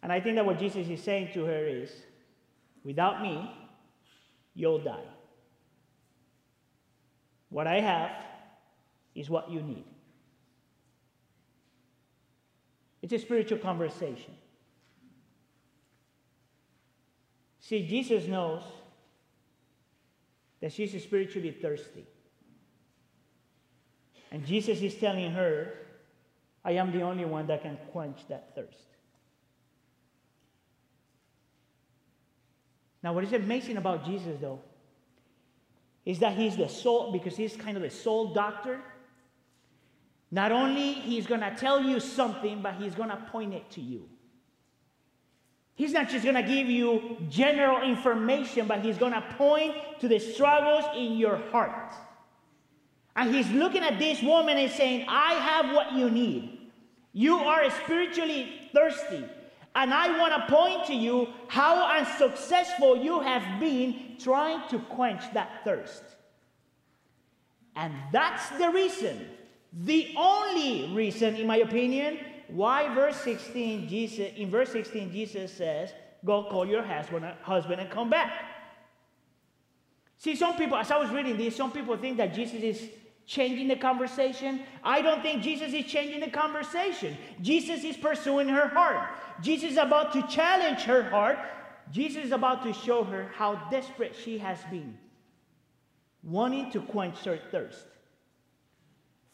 And 0.00 0.12
I 0.12 0.20
think 0.20 0.36
that 0.36 0.46
what 0.46 0.60
Jesus 0.60 0.86
is 0.88 1.02
saying 1.02 1.30
to 1.34 1.44
her 1.44 1.66
is 1.66 1.90
Without 2.88 3.20
me, 3.20 3.50
you'll 4.54 4.78
die. 4.78 5.10
What 7.50 7.66
I 7.66 7.80
have 7.80 8.12
is 9.14 9.28
what 9.28 9.50
you 9.50 9.60
need. 9.60 9.84
It's 13.02 13.12
a 13.12 13.18
spiritual 13.18 13.58
conversation. 13.58 14.32
See, 17.60 17.86
Jesus 17.86 18.26
knows 18.26 18.62
that 20.62 20.72
she's 20.72 21.02
spiritually 21.02 21.50
thirsty. 21.50 22.06
And 24.32 24.46
Jesus 24.46 24.80
is 24.80 24.94
telling 24.94 25.32
her, 25.32 25.74
I 26.64 26.72
am 26.72 26.90
the 26.90 27.02
only 27.02 27.26
one 27.26 27.48
that 27.48 27.60
can 27.60 27.76
quench 27.92 28.26
that 28.30 28.54
thirst. 28.54 28.88
Now, 33.02 33.12
what 33.12 33.24
is 33.24 33.32
amazing 33.32 33.76
about 33.76 34.04
Jesus, 34.04 34.36
though, 34.40 34.60
is 36.04 36.18
that 36.20 36.36
he's 36.36 36.56
the 36.56 36.68
soul, 36.68 37.12
because 37.12 37.36
he's 37.36 37.54
kind 37.56 37.76
of 37.76 37.82
the 37.82 37.90
soul 37.90 38.32
doctor. 38.32 38.80
Not 40.30 40.52
only 40.52 40.94
he's 40.94 41.26
going 41.26 41.40
to 41.40 41.54
tell 41.56 41.82
you 41.82 42.00
something, 42.00 42.62
but 42.62 42.74
he's 42.74 42.94
going 42.94 43.10
to 43.10 43.16
point 43.30 43.54
it 43.54 43.70
to 43.72 43.80
you. 43.80 44.08
He's 45.74 45.92
not 45.92 46.08
just 46.08 46.24
going 46.24 46.34
to 46.34 46.42
give 46.42 46.66
you 46.68 47.18
general 47.30 47.88
information, 47.88 48.66
but 48.66 48.80
he's 48.80 48.98
going 48.98 49.12
to 49.12 49.20
point 49.36 49.74
to 50.00 50.08
the 50.08 50.18
struggles 50.18 50.84
in 50.96 51.16
your 51.16 51.36
heart. 51.52 51.94
And 53.14 53.32
he's 53.34 53.48
looking 53.50 53.82
at 53.82 53.98
this 53.98 54.20
woman 54.22 54.58
and 54.58 54.70
saying, 54.72 55.06
I 55.08 55.34
have 55.34 55.74
what 55.74 55.92
you 55.92 56.10
need. 56.10 56.70
You 57.12 57.36
are 57.36 57.70
spiritually 57.82 58.70
thirsty. 58.72 59.24
And 59.78 59.94
I 59.94 60.18
want 60.18 60.34
to 60.34 60.52
point 60.52 60.86
to 60.86 60.92
you 60.92 61.28
how 61.46 61.98
unsuccessful 61.98 62.96
you 62.96 63.20
have 63.20 63.60
been 63.60 64.16
trying 64.18 64.68
to 64.70 64.80
quench 64.80 65.22
that 65.34 65.62
thirst. 65.62 66.02
And 67.76 67.94
that's 68.10 68.48
the 68.58 68.70
reason, 68.70 69.28
the 69.72 70.12
only 70.16 70.92
reason, 70.92 71.36
in 71.36 71.46
my 71.46 71.58
opinion, 71.58 72.18
why 72.48 72.92
verse 72.92 73.18
16, 73.20 73.86
Jesus, 73.86 74.32
in 74.34 74.50
verse 74.50 74.72
16, 74.72 75.12
Jesus 75.12 75.52
says, 75.52 75.92
Go 76.24 76.48
call 76.50 76.66
your 76.66 76.82
husband, 76.82 77.24
husband 77.42 77.80
and 77.80 77.88
come 77.88 78.10
back. 78.10 78.32
See, 80.16 80.34
some 80.34 80.56
people, 80.56 80.76
as 80.76 80.90
I 80.90 80.96
was 80.96 81.10
reading 81.10 81.36
this, 81.36 81.54
some 81.54 81.70
people 81.70 81.96
think 81.96 82.16
that 82.16 82.34
Jesus 82.34 82.60
is 82.60 82.90
changing 83.28 83.68
the 83.68 83.76
conversation. 83.76 84.62
I 84.82 85.02
don't 85.02 85.22
think 85.22 85.42
Jesus 85.42 85.74
is 85.74 85.84
changing 85.84 86.20
the 86.20 86.30
conversation. 86.30 87.16
Jesus 87.42 87.84
is 87.84 87.96
pursuing 87.96 88.48
her 88.48 88.68
heart. 88.68 89.10
Jesus 89.42 89.72
is 89.72 89.76
about 89.76 90.12
to 90.14 90.26
challenge 90.26 90.80
her 90.80 91.02
heart. 91.02 91.38
Jesus 91.92 92.24
is 92.24 92.32
about 92.32 92.62
to 92.64 92.72
show 92.72 93.04
her 93.04 93.30
how 93.34 93.54
desperate 93.70 94.16
she 94.24 94.38
has 94.38 94.58
been, 94.70 94.98
wanting 96.22 96.70
to 96.72 96.80
quench 96.80 97.18
her 97.24 97.38
thirst. 97.50 97.86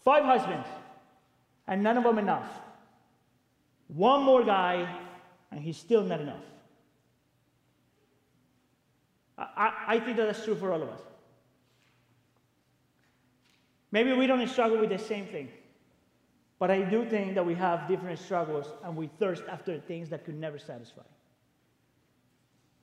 Five 0.04 0.24
husbands, 0.24 0.66
and 1.66 1.82
none 1.82 1.96
of 1.96 2.04
them 2.04 2.18
enough. 2.18 2.48
One 3.88 4.22
more 4.22 4.44
guy, 4.44 4.88
and 5.50 5.60
he's 5.60 5.76
still 5.76 6.02
not 6.02 6.20
enough. 6.20 6.44
I, 9.38 9.46
I, 9.56 9.94
I 9.94 10.00
think 10.00 10.16
that 10.16 10.26
that's 10.26 10.44
true 10.44 10.56
for 10.56 10.72
all 10.72 10.82
of 10.82 10.88
us. 10.88 11.00
Maybe 13.94 14.12
we 14.12 14.26
don't 14.26 14.48
struggle 14.48 14.78
with 14.78 14.90
the 14.90 14.98
same 14.98 15.26
thing. 15.26 15.48
But 16.58 16.68
I 16.72 16.82
do 16.82 17.08
think 17.08 17.36
that 17.36 17.46
we 17.46 17.54
have 17.54 17.86
different 17.86 18.18
struggles 18.18 18.66
and 18.82 18.96
we 18.96 19.06
thirst 19.20 19.44
after 19.48 19.78
things 19.78 20.08
that 20.08 20.24
could 20.24 20.34
never 20.34 20.58
satisfy. 20.58 21.02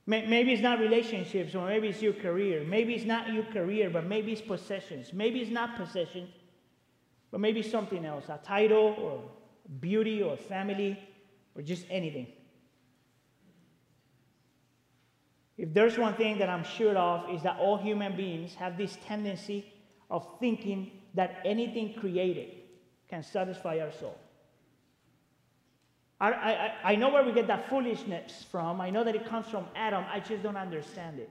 Maybe 0.06 0.54
it's 0.54 0.62
not 0.62 0.78
relationships, 0.78 1.54
or 1.54 1.66
maybe 1.66 1.88
it's 1.88 2.00
your 2.00 2.14
career. 2.14 2.64
Maybe 2.64 2.94
it's 2.94 3.04
not 3.04 3.30
your 3.30 3.44
career, 3.44 3.90
but 3.90 4.06
maybe 4.06 4.32
it's 4.32 4.40
possessions. 4.40 5.12
Maybe 5.12 5.40
it's 5.40 5.50
not 5.50 5.76
possessions, 5.76 6.30
but 7.30 7.40
maybe 7.40 7.62
something 7.62 8.06
else 8.06 8.30
a 8.30 8.40
title, 8.42 8.96
or 8.98 9.22
beauty, 9.80 10.22
or 10.22 10.38
family, 10.38 10.98
or 11.54 11.60
just 11.60 11.84
anything. 11.90 12.28
If 15.58 15.74
there's 15.74 15.98
one 15.98 16.14
thing 16.14 16.38
that 16.38 16.48
I'm 16.48 16.64
sure 16.64 16.96
of, 16.96 17.28
is 17.34 17.42
that 17.42 17.58
all 17.58 17.76
human 17.76 18.16
beings 18.16 18.54
have 18.54 18.78
this 18.78 18.96
tendency 19.06 19.70
of 20.10 20.26
thinking 20.40 21.01
that 21.14 21.40
anything 21.44 21.94
created 21.94 22.50
can 23.08 23.22
satisfy 23.22 23.78
our 23.80 23.92
soul. 23.92 24.18
I, 26.20 26.30
I, 26.32 26.72
I 26.92 26.96
know 26.96 27.10
where 27.10 27.24
we 27.24 27.32
get 27.32 27.48
that 27.48 27.68
foolishness 27.68 28.46
from. 28.50 28.80
I 28.80 28.90
know 28.90 29.02
that 29.02 29.14
it 29.14 29.26
comes 29.26 29.46
from 29.48 29.66
Adam. 29.74 30.04
I 30.10 30.20
just 30.20 30.42
don't 30.42 30.56
understand 30.56 31.18
it. 31.18 31.30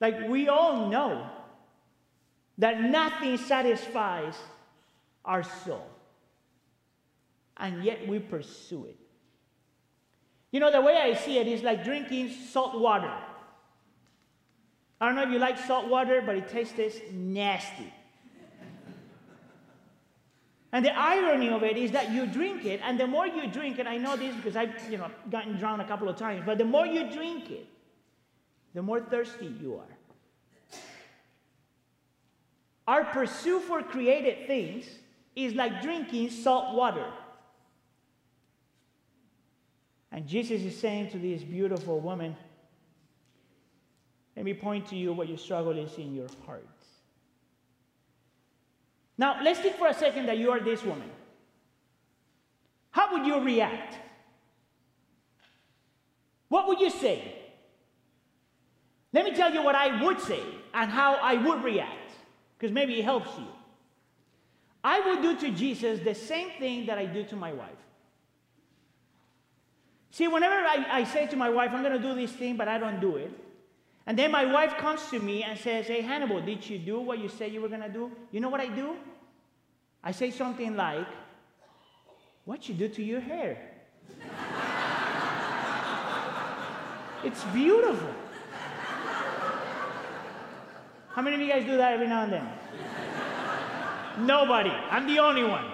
Like 0.00 0.28
we 0.28 0.48
all 0.48 0.88
know 0.88 1.28
that 2.58 2.80
nothing 2.80 3.36
satisfies 3.36 4.36
our 5.24 5.42
soul. 5.42 5.86
And 7.56 7.84
yet 7.84 8.06
we 8.08 8.18
pursue 8.18 8.86
it. 8.86 8.96
You 10.52 10.60
know, 10.60 10.70
the 10.70 10.80
way 10.80 10.96
I 10.96 11.14
see 11.14 11.38
it 11.38 11.46
is 11.46 11.62
like 11.62 11.84
drinking 11.84 12.30
salt 12.30 12.78
water. 12.78 13.12
I 15.02 15.06
don't 15.06 15.16
know 15.16 15.24
if 15.24 15.30
you 15.30 15.40
like 15.40 15.58
salt 15.58 15.88
water, 15.88 16.22
but 16.24 16.36
it 16.36 16.48
tastes 16.48 17.00
nasty. 17.12 17.92
And 20.70 20.84
the 20.84 20.96
irony 20.96 21.48
of 21.48 21.64
it 21.64 21.76
is 21.76 21.90
that 21.90 22.12
you 22.12 22.24
drink 22.24 22.64
it, 22.64 22.80
and 22.84 23.00
the 23.00 23.08
more 23.08 23.26
you 23.26 23.48
drink 23.48 23.80
it, 23.80 23.88
I 23.88 23.96
know 23.96 24.16
this 24.16 24.32
because 24.36 24.54
I've 24.54 24.70
you 24.88 24.98
know 24.98 25.10
gotten 25.28 25.58
drowned 25.58 25.82
a 25.82 25.88
couple 25.88 26.08
of 26.08 26.14
times, 26.16 26.44
but 26.46 26.56
the 26.56 26.64
more 26.64 26.86
you 26.86 27.10
drink 27.10 27.50
it, 27.50 27.66
the 28.74 28.80
more 28.80 29.00
thirsty 29.00 29.52
you 29.60 29.74
are. 29.74 30.78
Our 32.86 33.04
pursuit 33.06 33.62
for 33.62 33.82
created 33.82 34.46
things 34.46 34.84
is 35.34 35.52
like 35.52 35.82
drinking 35.82 36.30
salt 36.30 36.76
water. 36.76 37.10
And 40.12 40.28
Jesus 40.28 40.62
is 40.62 40.78
saying 40.78 41.10
to 41.10 41.18
this 41.18 41.42
beautiful 41.42 41.98
woman, 41.98 42.36
let 44.36 44.44
me 44.44 44.54
point 44.54 44.86
to 44.88 44.96
you 44.96 45.12
what 45.12 45.28
your 45.28 45.38
struggle 45.38 45.76
is 45.78 45.96
in 45.98 46.14
your 46.14 46.28
heart. 46.46 46.66
Now, 49.18 49.42
let's 49.42 49.60
think 49.60 49.76
for 49.76 49.88
a 49.88 49.94
second 49.94 50.26
that 50.26 50.38
you 50.38 50.50
are 50.50 50.60
this 50.60 50.82
woman. 50.82 51.10
How 52.90 53.12
would 53.12 53.26
you 53.26 53.40
react? 53.40 53.96
What 56.48 56.66
would 56.68 56.80
you 56.80 56.90
say? 56.90 57.34
Let 59.12 59.24
me 59.24 59.34
tell 59.34 59.52
you 59.52 59.62
what 59.62 59.74
I 59.74 60.02
would 60.02 60.20
say 60.20 60.40
and 60.72 60.90
how 60.90 61.14
I 61.14 61.34
would 61.34 61.62
react, 61.62 62.12
because 62.58 62.72
maybe 62.72 62.98
it 62.98 63.04
helps 63.04 63.30
you. 63.38 63.46
I 64.82 65.00
would 65.00 65.22
do 65.22 65.36
to 65.46 65.54
Jesus 65.54 66.00
the 66.00 66.14
same 66.14 66.50
thing 66.58 66.86
that 66.86 66.98
I 66.98 67.06
do 67.06 67.22
to 67.24 67.36
my 67.36 67.52
wife. 67.52 67.68
See, 70.10 70.28
whenever 70.28 70.54
I, 70.54 70.86
I 70.90 71.04
say 71.04 71.26
to 71.28 71.36
my 71.36 71.48
wife, 71.48 71.70
I'm 71.72 71.82
going 71.82 72.00
to 72.00 72.06
do 72.08 72.14
this 72.14 72.32
thing, 72.32 72.56
but 72.56 72.68
I 72.68 72.78
don't 72.78 73.00
do 73.00 73.16
it, 73.16 73.30
and 74.06 74.18
then 74.18 74.32
my 74.32 74.44
wife 74.44 74.76
comes 74.78 75.00
to 75.10 75.20
me 75.20 75.44
and 75.44 75.58
says, 75.58 75.86
Hey, 75.86 76.00
Hannibal, 76.00 76.40
did 76.40 76.68
you 76.68 76.78
do 76.78 77.00
what 77.00 77.18
you 77.18 77.28
said 77.28 77.52
you 77.52 77.60
were 77.60 77.68
going 77.68 77.82
to 77.82 77.88
do? 77.88 78.10
You 78.32 78.40
know 78.40 78.48
what 78.48 78.60
I 78.60 78.66
do? 78.66 78.96
I 80.02 80.10
say 80.10 80.30
something 80.30 80.74
like, 80.74 81.06
What 82.44 82.68
you 82.68 82.74
do 82.74 82.88
to 82.88 83.02
your 83.02 83.20
hair? 83.20 83.70
it's 87.24 87.44
beautiful. 87.44 88.14
How 91.10 91.22
many 91.22 91.36
of 91.36 91.42
you 91.42 91.48
guys 91.48 91.64
do 91.64 91.76
that 91.76 91.92
every 91.92 92.08
now 92.08 92.24
and 92.24 92.32
then? 92.32 92.48
Nobody. 94.26 94.70
I'm 94.70 95.06
the 95.06 95.20
only 95.20 95.44
one. 95.44 95.64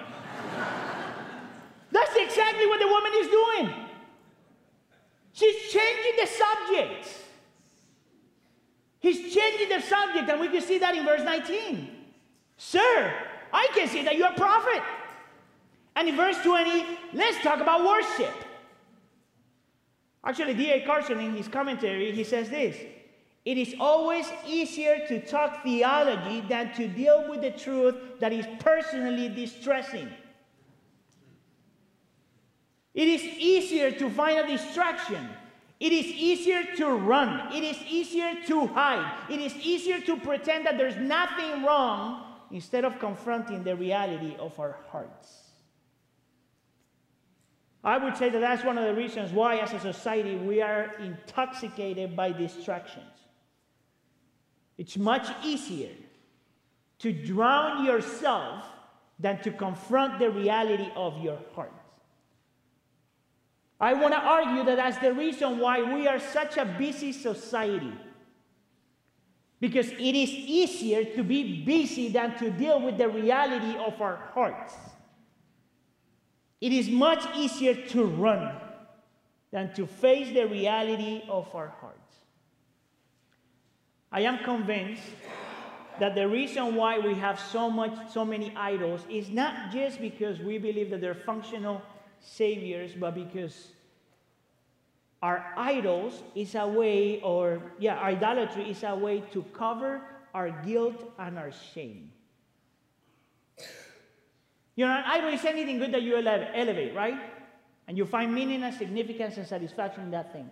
That's 1.91 2.15
exactly 2.15 2.67
what 2.67 2.79
the 2.79 2.87
woman 2.87 3.11
is 3.15 3.27
doing. 3.27 3.73
She's 5.33 5.71
changing 5.71 6.13
the 6.19 6.27
subject. 6.27 7.28
He's 8.99 9.33
changing 9.33 9.69
the 9.69 9.81
subject, 9.81 10.29
and 10.29 10.39
we 10.39 10.49
can 10.49 10.61
see 10.61 10.77
that 10.79 10.95
in 10.95 11.05
verse 11.05 11.23
19. 11.23 11.89
Sir, 12.57 13.13
I 13.53 13.67
can 13.73 13.87
see 13.87 14.03
that 14.03 14.17
you're 14.17 14.27
a 14.27 14.35
prophet. 14.35 14.83
And 15.95 16.09
in 16.09 16.15
verse 16.15 16.37
20, 16.43 16.85
let's 17.13 17.41
talk 17.41 17.61
about 17.61 17.85
worship. 17.85 18.33
Actually, 20.23 20.53
D.A. 20.53 20.81
Carson, 20.81 21.19
in 21.19 21.33
his 21.33 21.47
commentary, 21.47 22.11
he 22.11 22.23
says 22.25 22.49
this 22.49 22.77
It 23.45 23.57
is 23.57 23.73
always 23.79 24.25
easier 24.45 25.05
to 25.07 25.25
talk 25.25 25.63
theology 25.63 26.41
than 26.41 26.73
to 26.73 26.87
deal 26.87 27.25
with 27.29 27.41
the 27.41 27.51
truth 27.51 27.95
that 28.19 28.33
is 28.33 28.45
personally 28.59 29.29
distressing. 29.29 30.09
It 32.93 33.07
is 33.07 33.23
easier 33.23 33.91
to 33.91 34.09
find 34.09 34.39
a 34.39 34.47
distraction 34.47 35.29
it 35.79 35.93
is 35.93 36.05
easier 36.05 36.63
to 36.75 36.87
run. 36.87 37.53
It 37.53 37.63
is 37.63 37.77
easier 37.89 38.35
to 38.47 38.67
hide. 38.67 39.29
It 39.29 39.39
is 39.39 39.55
easier 39.55 40.01
to 40.01 40.17
pretend 40.17 40.65
that 40.65 40.77
there's 40.77 40.97
nothing 40.97 41.63
wrong 41.63 42.25
instead 42.51 42.83
of 42.83 42.99
confronting 42.99 43.63
the 43.63 43.75
reality 43.75 44.35
of 44.39 44.59
our 44.59 44.77
hearts. 44.89 45.49
I 47.81 47.97
would 47.97 48.17
say 48.17 48.29
that 48.29 48.39
that's 48.39 48.65
one 48.65 48.77
of 48.77 48.83
the 48.83 48.93
reasons 48.93 49.31
why, 49.31 49.57
as 49.57 49.73
a 49.73 49.79
society, 49.79 50.35
we 50.35 50.61
are 50.61 50.95
intoxicated 50.99 52.13
by 52.13 52.33
distractions. 52.33 53.05
It's 54.77 54.97
much 54.97 55.27
easier 55.45 55.91
to 56.99 57.13
drown 57.13 57.85
yourself 57.85 58.65
than 59.17 59.41
to 59.43 59.51
confront 59.51 60.19
the 60.19 60.29
reality 60.29 60.89
of 60.95 61.21
your 61.21 61.39
heart. 61.55 61.71
I 63.79 63.93
want 63.93 64.13
to 64.13 64.19
argue 64.19 64.63
that 64.65 64.75
that's 64.75 64.97
the 64.97 65.13
reason 65.13 65.59
why 65.59 65.81
we 65.81 66.07
are 66.07 66.19
such 66.19 66.57
a 66.57 66.65
busy 66.65 67.13
society. 67.13 67.93
Because 69.61 69.89
it 69.91 70.15
is 70.15 70.29
easier 70.29 71.03
to 71.15 71.23
be 71.23 71.63
busy 71.63 72.09
than 72.09 72.37
to 72.39 72.49
deal 72.49 72.81
with 72.81 72.97
the 72.97 73.07
reality 73.07 73.77
of 73.77 74.01
our 74.01 74.17
hearts. 74.33 74.73
It 76.59 76.73
is 76.73 76.89
much 76.89 77.25
easier 77.37 77.73
to 77.87 78.03
run 78.05 78.53
than 79.51 79.73
to 79.75 79.87
face 79.87 80.33
the 80.33 80.45
reality 80.45 81.23
of 81.29 81.53
our 81.55 81.69
hearts. 81.79 82.15
I 84.11 84.21
am 84.21 84.39
convinced 84.39 85.03
that 85.99 86.15
the 86.15 86.27
reason 86.27 86.75
why 86.75 86.99
we 86.99 87.13
have 87.15 87.39
so 87.39 87.69
much 87.69 88.11
so 88.11 88.25
many 88.25 88.53
idols 88.55 89.01
is 89.09 89.29
not 89.29 89.71
just 89.71 90.01
because 90.01 90.39
we 90.39 90.57
believe 90.57 90.89
that 90.89 91.01
they're 91.01 91.13
functional 91.13 91.81
saviors, 92.19 92.91
but 92.93 93.15
because 93.15 93.71
our 95.21 95.45
idols 95.57 96.23
is 96.35 96.55
a 96.55 96.67
way, 96.67 97.19
or 97.21 97.61
yeah, 97.79 97.99
idolatry 97.99 98.69
is 98.69 98.83
a 98.83 98.95
way 98.95 99.21
to 99.31 99.43
cover 99.53 100.01
our 100.33 100.49
guilt 100.49 101.11
and 101.17 101.37
our 101.37 101.51
shame. 101.73 102.11
You 104.75 104.85
know, 104.85 104.91
an 104.91 105.03
idol 105.05 105.33
is 105.33 105.43
anything 105.43 105.77
good 105.79 105.91
that 105.91 106.03
you 106.03 106.15
elevate, 106.15 106.95
right? 106.95 107.19
And 107.87 107.97
you 107.97 108.05
find 108.05 108.33
meaning 108.33 108.63
and 108.63 108.73
significance 108.73 109.35
and 109.35 109.45
satisfaction 109.45 110.03
in 110.03 110.11
that 110.11 110.31
thing. 110.31 110.49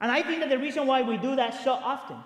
And 0.00 0.12
I 0.12 0.22
think 0.22 0.40
that 0.40 0.50
the 0.50 0.58
reason 0.58 0.86
why 0.86 1.02
we 1.02 1.16
do 1.16 1.34
that 1.34 1.64
so 1.64 1.72
often 1.72 2.18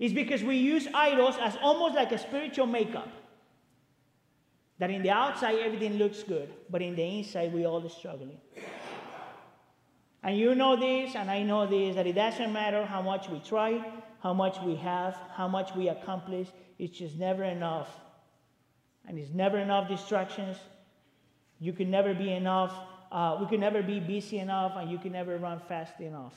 is 0.00 0.12
because 0.12 0.42
we 0.42 0.56
use 0.56 0.88
idols 0.92 1.36
as 1.40 1.56
almost 1.62 1.94
like 1.94 2.10
a 2.10 2.18
spiritual 2.18 2.66
makeup. 2.66 3.08
That 4.80 4.90
in 4.90 5.02
the 5.02 5.10
outside 5.10 5.58
everything 5.58 5.98
looks 5.98 6.22
good, 6.22 6.48
but 6.70 6.80
in 6.80 6.96
the 6.96 7.18
inside 7.18 7.52
we 7.52 7.66
all 7.66 7.84
are 7.84 7.88
struggling. 7.90 8.38
And 10.22 10.38
you 10.38 10.54
know 10.54 10.74
this, 10.74 11.14
and 11.14 11.30
I 11.30 11.42
know 11.42 11.66
this, 11.66 11.96
that 11.96 12.06
it 12.06 12.14
doesn't 12.14 12.50
matter 12.50 12.86
how 12.86 13.02
much 13.02 13.28
we 13.28 13.40
try, 13.40 13.84
how 14.22 14.32
much 14.32 14.58
we 14.62 14.76
have, 14.76 15.18
how 15.34 15.48
much 15.48 15.74
we 15.74 15.88
accomplish, 15.88 16.48
it's 16.78 16.96
just 16.96 17.16
never 17.16 17.44
enough. 17.44 17.88
And 19.06 19.18
it's 19.18 19.34
never 19.34 19.58
enough 19.58 19.86
distractions. 19.86 20.56
You 21.58 21.74
can 21.74 21.90
never 21.90 22.14
be 22.14 22.32
enough. 22.32 22.72
Uh, 23.12 23.36
we 23.38 23.46
can 23.48 23.60
never 23.60 23.82
be 23.82 24.00
busy 24.00 24.38
enough, 24.38 24.72
and 24.76 24.90
you 24.90 24.96
can 24.96 25.12
never 25.12 25.36
run 25.36 25.60
fast 25.68 26.00
enough. 26.00 26.34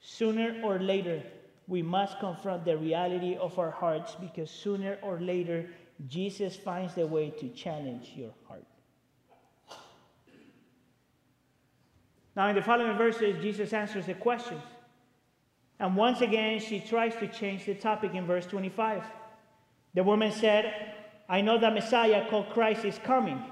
Sooner 0.00 0.62
or 0.64 0.78
later, 0.78 1.22
we 1.66 1.82
must 1.82 2.18
confront 2.20 2.64
the 2.64 2.76
reality 2.76 3.36
of 3.36 3.58
our 3.58 3.70
hearts 3.70 4.16
because 4.18 4.50
sooner 4.50 4.98
or 5.02 5.20
later, 5.20 5.66
Jesus 6.08 6.56
finds 6.56 6.94
the 6.94 7.06
way 7.06 7.30
to 7.30 7.48
challenge 7.50 8.12
your 8.14 8.32
heart. 8.48 8.64
Now, 12.36 12.48
in 12.48 12.56
the 12.56 12.62
following 12.62 12.96
verses, 12.98 13.40
Jesus 13.40 13.72
answers 13.72 14.06
the 14.06 14.14
questions. 14.14 14.62
And 15.78 15.96
once 15.96 16.20
again, 16.20 16.60
she 16.60 16.80
tries 16.80 17.14
to 17.16 17.28
change 17.28 17.66
the 17.66 17.74
topic 17.74 18.14
in 18.14 18.26
verse 18.26 18.46
25. 18.46 19.04
The 19.94 20.02
woman 20.02 20.32
said, 20.32 20.94
I 21.28 21.40
know 21.40 21.58
that 21.58 21.72
Messiah 21.72 22.28
called 22.28 22.50
Christ 22.50 22.84
is 22.84 22.98
coming. 23.04 23.42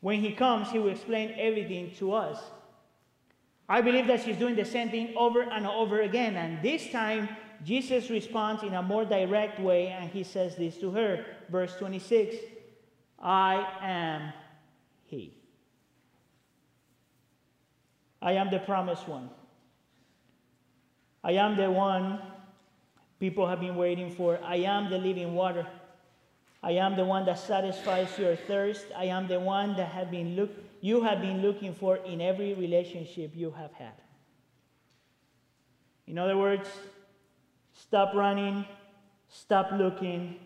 When 0.00 0.20
he 0.20 0.32
comes, 0.32 0.70
he 0.70 0.78
will 0.78 0.90
explain 0.90 1.34
everything 1.38 1.92
to 1.98 2.12
us. 2.12 2.42
I 3.68 3.82
believe 3.82 4.06
that 4.06 4.24
she's 4.24 4.36
doing 4.36 4.56
the 4.56 4.64
same 4.64 4.88
thing 4.88 5.14
over 5.16 5.42
and 5.42 5.66
over 5.66 6.00
again. 6.00 6.36
And 6.36 6.62
this 6.62 6.90
time, 6.90 7.28
Jesus 7.64 8.10
responds 8.10 8.62
in 8.62 8.74
a 8.74 8.82
more 8.82 9.04
direct 9.04 9.58
way, 9.60 9.88
and 9.88 10.10
he 10.10 10.22
says 10.22 10.56
this 10.56 10.76
to 10.78 10.90
her. 10.92 11.24
Verse 11.48 11.74
26 11.76 12.36
I 13.20 13.66
am 13.80 14.32
he. 15.06 15.34
I 18.22 18.32
am 18.32 18.50
the 18.50 18.58
promised 18.60 19.08
one. 19.08 19.30
I 21.22 21.32
am 21.32 21.56
the 21.56 21.70
one 21.70 22.20
people 23.18 23.46
have 23.48 23.60
been 23.60 23.76
waiting 23.76 24.14
for. 24.14 24.38
I 24.42 24.56
am 24.56 24.90
the 24.90 24.98
living 24.98 25.34
water. 25.34 25.66
I 26.62 26.72
am 26.72 26.96
the 26.96 27.04
one 27.04 27.24
that 27.26 27.38
satisfies 27.38 28.18
your 28.18 28.36
thirst. 28.36 28.86
I 28.96 29.04
am 29.04 29.28
the 29.28 29.38
one 29.38 29.76
that 29.76 29.88
have 29.88 30.10
been 30.10 30.36
look, 30.36 30.50
you 30.80 31.02
have 31.02 31.20
been 31.20 31.42
looking 31.42 31.74
for 31.74 31.96
in 31.96 32.20
every 32.20 32.54
relationship 32.54 33.32
you 33.34 33.50
have 33.52 33.72
had. 33.72 33.94
In 36.06 36.18
other 36.18 36.36
words, 36.36 36.68
Stop 37.80 38.14
running. 38.14 38.64
Stop 39.28 39.70
looking. 39.72 40.36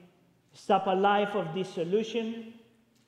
Stop 0.52 0.86
a 0.86 0.94
life 0.94 1.34
of 1.34 1.54
dissolution. 1.54 2.54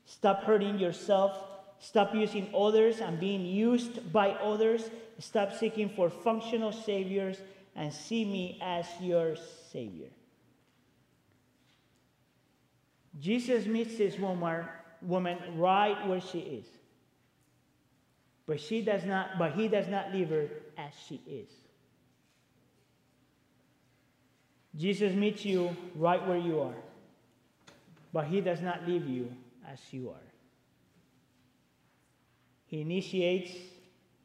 Stop 0.07 0.45
hurting 0.45 0.79
yourself. 0.79 1.37
Stop 1.79 2.15
using 2.15 2.49
others 2.57 3.01
and 3.01 3.21
being 3.21 3.45
used 3.45 4.13
by 4.13 4.31
others. 4.31 4.91
Stop 5.19 5.53
seeking 5.53 5.91
for 5.91 6.09
functional 6.09 6.73
saviors 6.73 7.37
and 7.77 7.93
see 7.93 8.25
me 8.25 8.59
as 8.63 8.87
your 9.01 9.37
savior. 9.71 10.09
Jesus 13.21 13.67
meets 13.67 13.99
this 13.99 14.19
woman, 14.19 14.65
woman 15.03 15.39
right 15.57 16.07
where 16.09 16.21
she 16.21 16.39
is. 16.39 16.67
But 18.47 18.61
she 18.61 18.83
does 18.83 19.05
not, 19.05 19.39
but 19.39 19.53
he 19.53 19.69
does 19.69 19.89
not 19.89 20.13
leave 20.13 20.31
her 20.31 20.49
as 20.77 20.93
she 21.07 21.21
is. 21.27 21.49
Jesus 24.77 25.15
meets 25.15 25.45
you 25.45 25.77
right 25.95 26.27
where 26.27 26.39
you 26.39 26.61
are, 26.61 26.75
but 28.13 28.27
he 28.27 28.41
does 28.41 28.61
not 28.61 28.87
leave 28.89 29.07
you 29.07 29.31
as 29.71 29.79
you 29.93 30.11
are. 30.11 30.27
He 32.67 32.81
initiates, 32.81 33.53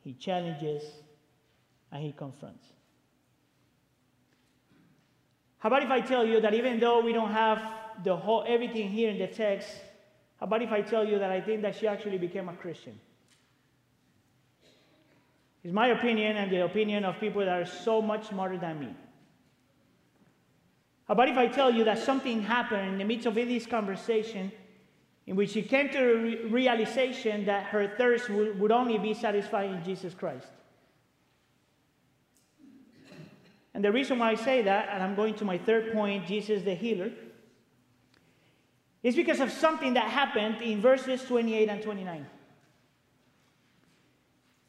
he 0.03 0.13
challenges, 0.13 0.83
and 1.91 2.03
he 2.03 2.11
confronts. 2.11 2.65
How 5.59 5.67
about 5.67 5.83
if 5.83 5.91
I 5.91 6.01
tell 6.01 6.25
you 6.25 6.41
that 6.41 6.53
even 6.53 6.79
though 6.79 7.01
we 7.01 7.13
don't 7.13 7.31
have 7.31 7.61
the 8.03 8.15
whole 8.15 8.43
everything 8.47 8.89
here 8.89 9.11
in 9.11 9.19
the 9.19 9.27
text, 9.27 9.69
how 10.39 10.45
about 10.45 10.61
if 10.61 10.71
I 10.71 10.81
tell 10.81 11.05
you 11.05 11.19
that 11.19 11.29
I 11.29 11.41
think 11.41 11.61
that 11.61 11.75
she 11.75 11.85
actually 11.85 12.17
became 12.17 12.47
a 12.49 12.53
Christian? 12.53 12.99
It's 15.63 15.73
my 15.73 15.87
opinion 15.89 16.37
and 16.37 16.49
the 16.49 16.63
opinion 16.63 17.03
of 17.03 17.19
people 17.19 17.41
that 17.41 17.61
are 17.61 17.65
so 17.65 18.01
much 18.01 18.29
smarter 18.29 18.57
than 18.57 18.79
me. 18.79 18.95
About 21.09 21.27
if 21.27 21.37
I 21.37 21.47
tell 21.47 21.73
you 21.73 21.83
that 21.85 21.97
something 21.97 22.43
happened 22.43 22.87
in 22.89 22.97
the 22.99 23.03
midst 23.03 23.25
of 23.25 23.33
this 23.33 23.65
conversation 23.65 24.51
in 25.25 25.35
which 25.35 25.49
she 25.51 25.63
came 25.63 25.89
to 25.89 25.97
the 25.97 26.49
realization 26.49 27.45
that 27.45 27.65
her 27.65 27.91
thirst 27.97 28.29
would 28.29 28.71
only 28.71 28.99
be 28.99 29.15
satisfied 29.15 29.71
in 29.71 29.83
Jesus 29.83 30.13
Christ? 30.13 30.47
And 33.73 33.83
the 33.83 33.91
reason 33.91 34.19
why 34.19 34.31
I 34.31 34.35
say 34.35 34.61
that, 34.61 34.89
and 34.91 35.01
I'm 35.01 35.15
going 35.15 35.33
to 35.35 35.45
my 35.45 35.57
third 35.57 35.93
point 35.93 36.27
Jesus 36.27 36.63
the 36.63 36.75
healer, 36.75 37.11
is 39.01 39.15
because 39.15 39.39
of 39.39 39.51
something 39.51 39.93
that 39.93 40.09
happened 40.09 40.61
in 40.61 40.81
verses 40.81 41.23
28 41.23 41.69
and 41.69 41.81
29. 41.81 42.25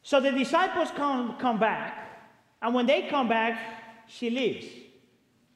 So 0.01 0.19
the 0.19 0.31
disciples 0.31 0.89
come, 0.95 1.37
come 1.37 1.59
back, 1.59 2.33
and 2.61 2.73
when 2.73 2.87
they 2.87 3.03
come 3.03 3.27
back, 3.27 3.59
she 4.07 4.29
leaves. 4.29 4.65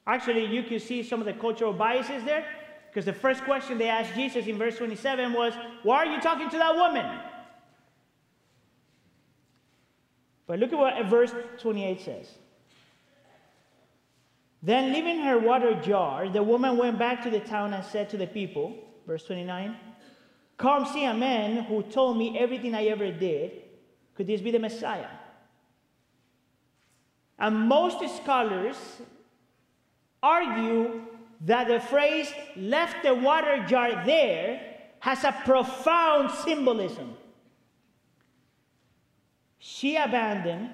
Actually, 0.07 0.45
you 0.45 0.63
can 0.63 0.79
see 0.79 1.01
some 1.03 1.19
of 1.19 1.25
the 1.25 1.33
cultural 1.33 1.73
biases 1.73 2.23
there, 2.23 2.45
because 2.89 3.05
the 3.05 3.13
first 3.13 3.43
question 3.43 3.77
they 3.77 3.89
asked 3.89 4.13
Jesus 4.13 4.45
in 4.47 4.57
verse 4.57 4.77
27 4.77 5.33
was, 5.33 5.53
Why 5.83 5.97
are 5.97 6.05
you 6.05 6.21
talking 6.21 6.49
to 6.49 6.57
that 6.57 6.75
woman? 6.75 7.19
But 10.47 10.59
look 10.59 10.71
at 10.71 10.77
what 10.77 11.05
verse 11.07 11.33
28 11.59 12.01
says. 12.01 12.29
Then, 14.61 14.93
leaving 14.93 15.19
her 15.21 15.37
water 15.37 15.79
jar, 15.81 16.29
the 16.29 16.41
woman 16.41 16.77
went 16.77 16.97
back 16.97 17.23
to 17.23 17.29
the 17.29 17.39
town 17.39 17.73
and 17.73 17.83
said 17.83 18.09
to 18.09 18.17
the 18.17 18.27
people, 18.27 18.75
verse 19.05 19.23
29, 19.23 19.75
Come 20.57 20.85
see 20.85 21.03
a 21.03 21.13
man 21.13 21.63
who 21.65 21.83
told 21.83 22.17
me 22.17 22.37
everything 22.37 22.73
I 22.73 22.85
ever 22.85 23.11
did. 23.11 23.63
Could 24.15 24.27
this 24.27 24.41
be 24.41 24.51
the 24.51 24.59
Messiah? 24.59 25.09
And 27.37 27.67
most 27.67 27.97
scholars 28.15 28.77
argue 30.25 31.01
that 31.41 31.67
the 31.67 31.79
phrase 31.79 32.33
left 32.55 33.03
the 33.03 33.13
water 33.13 33.63
jar 33.67 34.03
there 34.05 34.59
has 34.99 35.23
a 35.23 35.31
profound 35.45 36.31
symbolism. 36.31 37.15
She 39.59 39.95
abandoned 39.95 40.71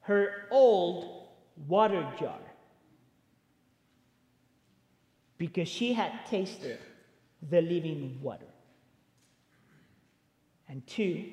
her 0.00 0.48
old 0.50 1.28
water 1.68 2.04
jar 2.18 2.40
because 5.38 5.68
she 5.68 5.92
had 5.92 6.12
tasted 6.26 6.78
the 7.48 7.60
living 7.60 8.18
water. 8.20 8.52
And 10.68 10.84
two, 10.86 11.26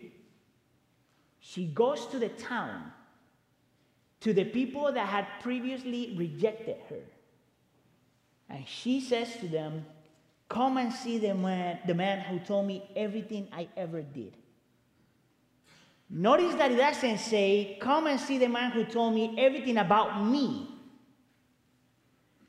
she 1.39 1.65
goes 1.65 2.05
to 2.07 2.19
the 2.19 2.29
town, 2.29 2.91
to 4.19 4.33
the 4.33 4.45
people 4.45 4.91
that 4.91 5.07
had 5.07 5.25
previously 5.41 6.13
rejected 6.15 6.77
her. 6.89 7.01
And 8.51 8.67
she 8.67 8.99
says 8.99 9.37
to 9.37 9.47
them, 9.47 9.85
Come 10.49 10.77
and 10.77 10.91
see 10.91 11.17
the 11.17 11.33
man, 11.33 11.79
the 11.87 11.93
man 11.93 12.19
who 12.19 12.37
told 12.39 12.67
me 12.67 12.83
everything 12.95 13.47
I 13.53 13.69
ever 13.77 14.01
did. 14.01 14.33
Notice 16.09 16.55
that 16.55 16.73
it 16.73 16.75
doesn't 16.75 17.19
say, 17.19 17.77
Come 17.79 18.07
and 18.07 18.19
see 18.19 18.37
the 18.37 18.49
man 18.49 18.71
who 18.71 18.83
told 18.83 19.15
me 19.15 19.35
everything 19.37 19.77
about 19.77 20.25
me. 20.25 20.67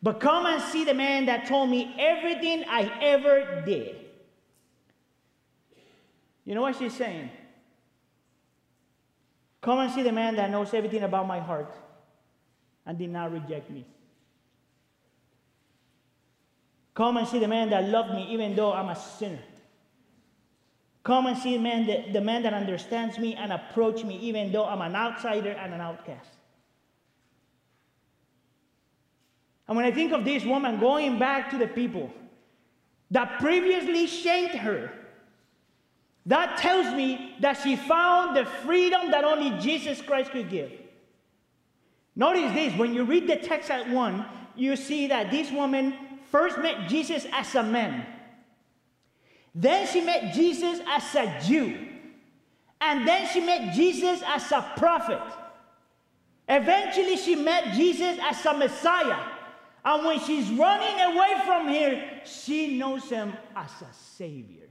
But 0.02 0.18
come 0.18 0.46
and 0.46 0.60
see 0.60 0.84
the 0.84 0.94
man 0.94 1.26
that 1.26 1.46
told 1.46 1.70
me 1.70 1.94
everything 1.96 2.64
I 2.68 2.92
ever 3.00 3.62
did. 3.64 3.94
You 6.44 6.56
know 6.56 6.62
what 6.62 6.76
she's 6.76 6.96
saying? 6.96 7.30
Come 9.60 9.78
and 9.78 9.92
see 9.92 10.02
the 10.02 10.10
man 10.10 10.34
that 10.34 10.50
knows 10.50 10.74
everything 10.74 11.04
about 11.04 11.28
my 11.28 11.38
heart 11.38 11.72
and 12.84 12.98
did 12.98 13.10
not 13.10 13.30
reject 13.30 13.70
me. 13.70 13.86
Come 16.94 17.16
and 17.16 17.26
see 17.26 17.38
the 17.38 17.48
man 17.48 17.70
that 17.70 17.88
loved 17.88 18.14
me 18.14 18.26
even 18.30 18.54
though 18.54 18.72
I'm 18.72 18.88
a 18.88 18.96
sinner. 18.96 19.42
Come 21.04 21.26
and 21.26 21.36
see 21.36 21.56
the 21.56 21.62
man 21.62 21.86
that, 21.86 22.12
the 22.12 22.20
man 22.20 22.42
that 22.42 22.54
understands 22.54 23.18
me 23.18 23.34
and 23.34 23.52
approach 23.52 24.04
me 24.04 24.16
even 24.18 24.52
though 24.52 24.64
I'm 24.64 24.80
an 24.82 24.94
outsider 24.94 25.50
and 25.50 25.74
an 25.74 25.80
outcast. 25.80 26.28
And 29.66 29.76
when 29.76 29.86
I 29.86 29.90
think 29.90 30.12
of 30.12 30.24
this 30.24 30.44
woman 30.44 30.78
going 30.78 31.18
back 31.18 31.50
to 31.50 31.58
the 31.58 31.66
people 31.66 32.12
that 33.10 33.38
previously 33.40 34.06
shamed 34.06 34.50
her, 34.50 34.92
that 36.26 36.58
tells 36.58 36.94
me 36.94 37.34
that 37.40 37.54
she 37.54 37.76
found 37.76 38.36
the 38.36 38.44
freedom 38.44 39.10
that 39.10 39.24
only 39.24 39.58
Jesus 39.60 40.00
Christ 40.00 40.30
could 40.30 40.50
give. 40.50 40.70
Notice 42.14 42.52
this 42.52 42.76
when 42.76 42.94
you 42.94 43.04
read 43.04 43.26
the 43.26 43.36
text 43.36 43.70
at 43.70 43.88
one, 43.88 44.24
you 44.54 44.76
see 44.76 45.08
that 45.08 45.30
this 45.30 45.50
woman 45.50 45.94
first 46.32 46.58
met 46.58 46.88
Jesus 46.88 47.26
as 47.32 47.54
a 47.54 47.62
man, 47.62 48.04
then 49.54 49.86
she 49.86 50.00
met 50.00 50.32
Jesus 50.32 50.80
as 50.88 51.14
a 51.14 51.40
Jew, 51.46 51.88
and 52.80 53.06
then 53.06 53.28
she 53.28 53.40
met 53.40 53.74
Jesus 53.74 54.22
as 54.26 54.50
a 54.50 54.72
prophet. 54.76 55.22
Eventually, 56.48 57.16
she 57.16 57.36
met 57.36 57.74
Jesus 57.74 58.18
as 58.20 58.44
a 58.44 58.54
Messiah. 58.54 59.20
And 59.84 60.04
when 60.04 60.20
she's 60.20 60.48
running 60.50 61.00
away 61.00 61.34
from 61.44 61.68
here, 61.68 62.20
she 62.24 62.78
knows 62.78 63.08
him 63.08 63.32
as 63.54 63.70
a 63.82 63.92
savior. 63.92 64.68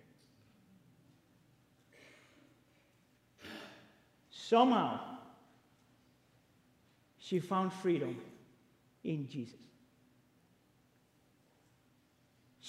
Somehow, 4.29 4.99
she 7.17 7.39
found 7.39 7.71
freedom 7.71 8.17
in 9.03 9.27
Jesus. 9.27 9.55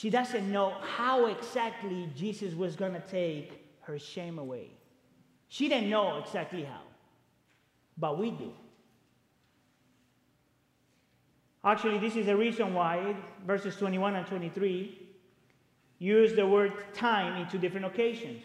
She 0.02 0.10
doesn't 0.10 0.50
know 0.50 0.74
how 0.80 1.26
exactly 1.26 2.10
Jesus 2.16 2.54
was 2.54 2.74
going 2.74 2.92
to 2.92 3.00
take 3.02 3.52
her 3.82 4.00
shame 4.00 4.40
away. 4.40 4.72
She 5.46 5.68
didn't 5.68 5.90
know 5.90 6.18
exactly 6.18 6.64
how, 6.64 6.80
but 7.96 8.18
we 8.18 8.32
do. 8.32 8.50
Actually, 11.62 12.00
this 12.00 12.16
is 12.16 12.26
the 12.26 12.36
reason 12.36 12.74
why 12.74 13.14
verses 13.46 13.76
21 13.76 14.16
and 14.16 14.26
23 14.26 15.08
use 16.00 16.34
the 16.34 16.48
word 16.48 16.72
time 16.92 17.40
in 17.40 17.48
two 17.48 17.58
different 17.58 17.86
occasions. 17.86 18.42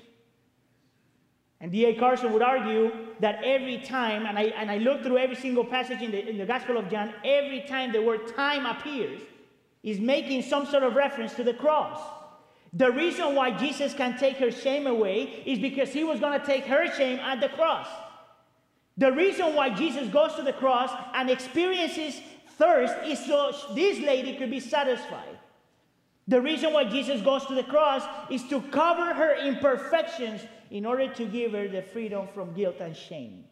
And 1.60 1.72
D.A. 1.72 1.96
Carson 1.96 2.34
would 2.34 2.44
argue 2.44 2.92
that 3.20 3.44
every 3.44 3.80
time, 3.80 4.28
and 4.28 4.38
I, 4.38 4.44
and 4.44 4.70
I 4.70 4.78
look 4.78 5.02
through 5.02 5.18
every 5.18 5.36
single 5.36 5.66
passage 5.66 6.04
in 6.04 6.12
the, 6.12 6.30
in 6.30 6.38
the 6.38 6.46
Gospel 6.46 6.78
of 6.78 6.88
John, 6.88 7.16
every 7.26 7.62
time 7.62 7.92
the 7.92 8.04
word 8.04 8.28
time 8.36 8.68
appears, 8.68 9.22
is 9.88 10.02
making 10.02 10.42
some 10.42 10.66
sort 10.66 10.84
of 10.84 10.96
reference 10.96 11.34
to 11.36 11.44
the 11.44 11.54
cross. 11.54 11.98
The 12.74 12.92
reason 12.92 13.36
why 13.36 13.52
Jesus 13.52 13.94
can 13.94 14.18
take 14.18 14.36
her 14.36 14.52
shame 14.52 14.86
away 14.86 15.44
is 15.46 15.60
because 15.60 15.94
he 15.94 16.04
was 16.04 16.20
going 16.20 16.38
to 16.38 16.46
take 16.46 16.66
her 16.66 16.94
shame 16.94 17.20
at 17.20 17.40
the 17.40 17.48
cross. 17.48 17.88
The 18.98 19.14
reason 19.14 19.56
why 19.56 19.70
Jesus 19.70 20.10
goes 20.10 20.34
to 20.36 20.44
the 20.44 20.52
cross 20.52 20.92
and 21.14 21.30
experiences 21.30 22.20
thirst 22.58 22.96
is 23.06 23.26
so 23.26 23.54
this 23.74 24.00
lady 24.00 24.36
could 24.36 24.52
be 24.52 24.60
satisfied. 24.60 25.40
The 26.28 26.42
reason 26.42 26.74
why 26.74 26.84
Jesus 26.84 27.22
goes 27.22 27.46
to 27.46 27.56
the 27.56 27.64
cross 27.64 28.04
is 28.30 28.44
to 28.50 28.60
cover 28.64 29.14
her 29.14 29.38
imperfections 29.38 30.42
in 30.70 30.86
order 30.86 31.08
to 31.14 31.26
give 31.26 31.54
her 31.54 31.70
the 31.70 31.82
freedom 31.82 32.28
from 32.34 32.54
guilt 32.54 32.82
and 32.82 32.94
shame. 32.94 33.46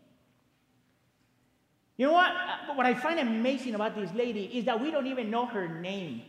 You 1.97 2.07
know 2.07 2.13
what? 2.13 2.31
Uh, 2.31 2.73
what 2.75 2.85
I 2.85 2.93
find 2.93 3.19
amazing 3.19 3.75
about 3.75 3.95
this 3.95 4.11
lady 4.13 4.45
is 4.45 4.65
that 4.65 4.79
we 4.81 4.91
don't 4.91 5.07
even 5.07 5.29
know 5.29 5.45
her 5.45 5.67
name. 5.67 6.23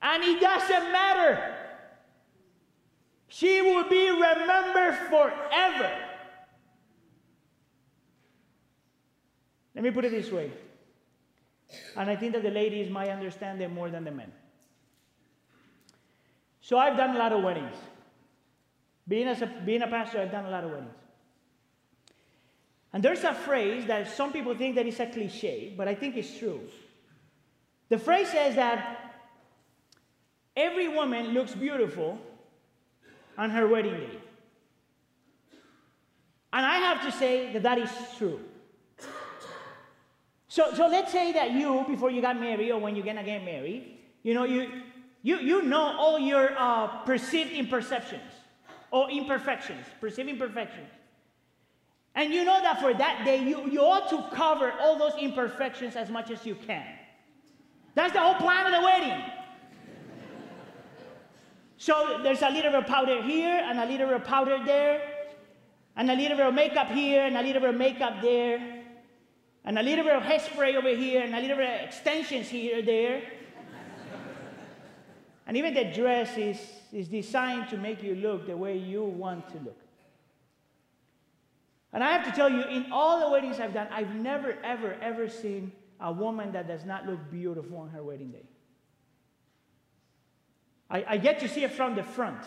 And 0.00 0.22
it 0.22 0.40
doesn't 0.40 0.92
matter. 0.92 1.56
She 3.28 3.60
will 3.62 3.88
be 3.88 4.10
remembered 4.10 4.94
forever. 5.08 5.90
Let 9.74 9.82
me 9.82 9.90
put 9.90 10.04
it 10.04 10.12
this 10.12 10.30
way. 10.30 10.52
And 11.96 12.08
I 12.08 12.14
think 12.14 12.34
that 12.34 12.44
the 12.44 12.50
ladies 12.50 12.90
might 12.90 13.08
understand 13.08 13.60
it 13.60 13.72
more 13.72 13.90
than 13.90 14.04
the 14.04 14.12
men. 14.12 14.30
So 16.60 16.78
I've 16.78 16.96
done 16.96 17.16
a 17.16 17.18
lot 17.18 17.32
of 17.32 17.42
weddings. 17.42 17.74
Being, 19.08 19.28
a, 19.28 19.62
being 19.66 19.82
a 19.82 19.88
pastor, 19.88 20.20
I've 20.20 20.30
done 20.30 20.46
a 20.46 20.50
lot 20.50 20.64
of 20.64 20.70
weddings. 20.70 20.94
And 22.94 23.02
there's 23.02 23.24
a 23.24 23.34
phrase 23.34 23.86
that 23.86 24.08
some 24.08 24.32
people 24.32 24.54
think 24.54 24.76
that 24.76 24.86
it's 24.86 25.00
a 25.00 25.06
cliche, 25.06 25.74
but 25.76 25.88
I 25.88 25.96
think 25.96 26.16
it's 26.16 26.38
true. 26.38 26.60
The 27.88 27.98
phrase 27.98 28.28
says 28.28 28.54
that 28.54 29.16
every 30.56 30.86
woman 30.86 31.34
looks 31.34 31.56
beautiful 31.56 32.20
on 33.36 33.50
her 33.50 33.66
wedding 33.66 33.94
day. 33.94 34.18
And 36.52 36.64
I 36.64 36.76
have 36.76 37.02
to 37.02 37.10
say 37.10 37.52
that 37.52 37.64
that 37.64 37.78
is 37.78 37.90
true. 38.16 38.38
So, 40.46 40.72
so 40.72 40.86
let's 40.86 41.10
say 41.10 41.32
that 41.32 41.50
you, 41.50 41.84
before 41.88 42.12
you 42.12 42.22
got 42.22 42.38
married 42.38 42.70
or 42.70 42.78
when 42.78 42.94
you're 42.94 43.04
gonna 43.04 43.24
get 43.24 43.44
married, 43.44 43.98
you 44.22 44.34
know, 44.34 44.44
you, 44.44 44.70
you, 45.22 45.38
you 45.38 45.62
know 45.62 45.96
all 45.98 46.16
your 46.16 46.54
uh, 46.56 46.86
perceived 46.98 47.50
imperceptions 47.50 48.32
or 48.92 49.10
imperfections, 49.10 49.84
perceived 50.00 50.28
imperfections. 50.28 50.90
And 52.14 52.32
you 52.32 52.44
know 52.44 52.60
that 52.60 52.80
for 52.80 52.94
that 52.94 53.24
day, 53.24 53.42
you, 53.42 53.68
you 53.68 53.80
ought 53.80 54.08
to 54.10 54.24
cover 54.36 54.72
all 54.80 54.96
those 54.96 55.14
imperfections 55.18 55.96
as 55.96 56.10
much 56.10 56.30
as 56.30 56.46
you 56.46 56.54
can. 56.54 56.86
That's 57.94 58.12
the 58.12 58.20
whole 58.20 58.34
plan 58.34 58.66
of 58.66 58.72
the 58.72 58.80
wedding. 58.80 59.22
So 61.76 62.20
there's 62.22 62.42
a 62.42 62.50
little 62.50 62.70
bit 62.70 62.82
of 62.82 62.86
powder 62.86 63.20
here, 63.20 63.60
and 63.64 63.78
a 63.78 63.86
little 63.86 64.06
bit 64.06 64.16
of 64.16 64.24
powder 64.24 64.58
there, 64.64 65.02
and 65.96 66.10
a 66.10 66.14
little 66.14 66.36
bit 66.36 66.46
of 66.46 66.54
makeup 66.54 66.88
here, 66.88 67.24
and 67.24 67.36
a 67.36 67.42
little 67.42 67.60
bit 67.60 67.70
of 67.70 67.76
makeup 67.76 68.22
there, 68.22 68.84
and 69.64 69.78
a 69.78 69.82
little 69.82 70.04
bit 70.04 70.14
of 70.14 70.22
hairspray 70.22 70.76
over 70.76 70.94
here, 70.94 71.22
and 71.22 71.34
a 71.34 71.40
little 71.40 71.56
bit 71.56 71.68
of 71.68 71.88
extensions 71.88 72.48
here 72.48 72.80
there. 72.80 73.22
and 75.46 75.56
even 75.56 75.74
the 75.74 75.84
dress 75.84 76.36
is, 76.38 76.58
is 76.92 77.08
designed 77.08 77.68
to 77.70 77.76
make 77.76 78.02
you 78.02 78.14
look 78.14 78.46
the 78.46 78.56
way 78.56 78.78
you 78.78 79.02
want 79.02 79.48
to 79.50 79.58
look. 79.58 79.83
And 81.94 82.02
I 82.02 82.12
have 82.12 82.24
to 82.24 82.32
tell 82.32 82.50
you, 82.50 82.64
in 82.64 82.90
all 82.90 83.20
the 83.20 83.30
weddings 83.30 83.60
I've 83.60 83.72
done, 83.72 83.86
I've 83.92 84.16
never, 84.16 84.58
ever, 84.64 84.96
ever 85.00 85.28
seen 85.28 85.70
a 86.00 86.12
woman 86.12 86.50
that 86.52 86.66
does 86.66 86.84
not 86.84 87.06
look 87.06 87.30
beautiful 87.30 87.78
on 87.78 87.90
her 87.90 88.02
wedding 88.02 88.32
day. 88.32 88.42
I, 90.90 91.04
I 91.10 91.16
get 91.18 91.38
to 91.40 91.48
see 91.48 91.62
it 91.62 91.70
from 91.70 91.94
the 91.94 92.02
front. 92.02 92.42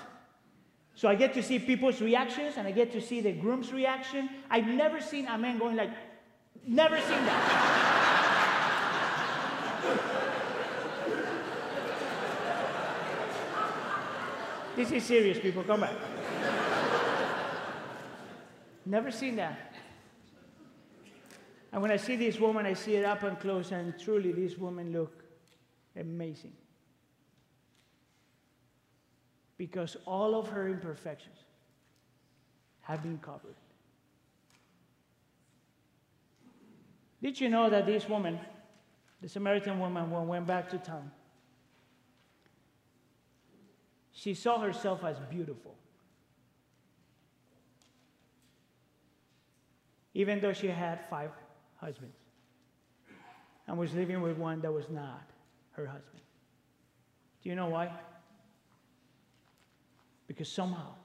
So 0.95 1.07
I 1.07 1.15
get 1.15 1.33
to 1.35 1.43
see 1.43 1.59
people's 1.59 2.01
reactions 2.01 2.55
and 2.57 2.67
I 2.67 2.71
get 2.71 2.91
to 2.91 3.01
see 3.01 3.21
the 3.21 3.31
groom's 3.31 3.71
reaction. 3.71 4.29
I've 4.49 4.67
never 4.67 4.99
seen 4.99 5.27
a 5.27 5.37
man 5.37 5.59
going 5.59 5.77
like, 5.77 5.91
never 6.65 6.97
seen 6.97 7.25
that. 7.25 7.63
this 14.75 14.91
is 14.91 15.05
serious, 15.05 15.39
people. 15.39 15.63
Come 15.63 15.79
back. 15.81 15.93
Never 18.87 19.11
seen 19.11 19.35
that. 19.35 19.75
And 21.73 21.81
when 21.81 21.91
I 21.91 21.97
see 21.97 22.15
this 22.15 22.39
woman, 22.39 22.65
I 22.65 22.73
see 22.73 22.95
it 22.95 23.03
up 23.03 23.23
and 23.23 23.37
close, 23.37 23.71
and 23.73 23.93
truly, 23.99 24.31
this 24.31 24.57
woman 24.57 24.93
look 24.93 25.23
amazing. 25.99 26.53
Because 29.57 29.97
all 30.05 30.35
of 30.35 30.47
her 30.47 30.69
imperfections 30.69 31.37
have 32.81 33.03
been 33.03 33.17
covered. 33.17 33.55
Did 37.21 37.41
you 37.41 37.49
know 37.49 37.69
that 37.69 37.85
this 37.85 38.07
woman, 38.07 38.39
the 39.21 39.27
Samaritan 39.27 39.79
woman, 39.79 40.09
when 40.09 40.27
went 40.27 40.47
back 40.47 40.69
to 40.69 40.77
town, 40.77 41.11
she 44.13 44.33
saw 44.33 44.59
herself 44.59 45.03
as 45.03 45.17
beautiful. 45.29 45.75
Even 50.17 50.39
though 50.39 50.51
she 50.51 50.65
had 50.65 50.99
five 51.11 51.29
husbands 51.75 52.17
and 53.67 53.77
was 53.77 53.93
living 53.93 54.19
with 54.19 54.35
one 54.35 54.59
that 54.61 54.73
was 54.73 54.89
not 54.89 55.29
her 55.73 55.85
husband. 55.85 56.23
Do 57.43 57.49
you 57.49 57.55
know 57.55 57.67
why? 57.67 57.91
Because 60.25 60.51
somehow 60.51 60.95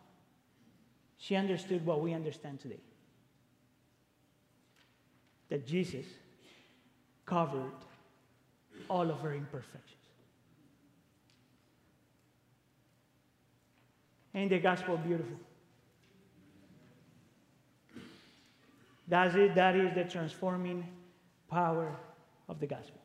she 1.18 1.36
understood 1.36 1.84
what 1.84 2.00
we 2.00 2.14
understand 2.14 2.60
today 2.60 2.80
that 5.50 5.66
Jesus 5.66 6.06
covered 7.26 7.70
all 8.88 9.10
of 9.10 9.20
her 9.20 9.34
imperfections. 9.34 10.06
Ain't 14.34 14.48
the 14.48 14.58
gospel 14.58 14.96
beautiful? 14.96 15.36
That's 19.12 19.34
it. 19.34 19.54
That 19.56 19.76
is 19.76 19.94
the 19.94 20.04
transforming 20.04 20.88
power 21.50 21.94
of 22.48 22.58
the 22.60 22.66
gospel. 22.66 22.98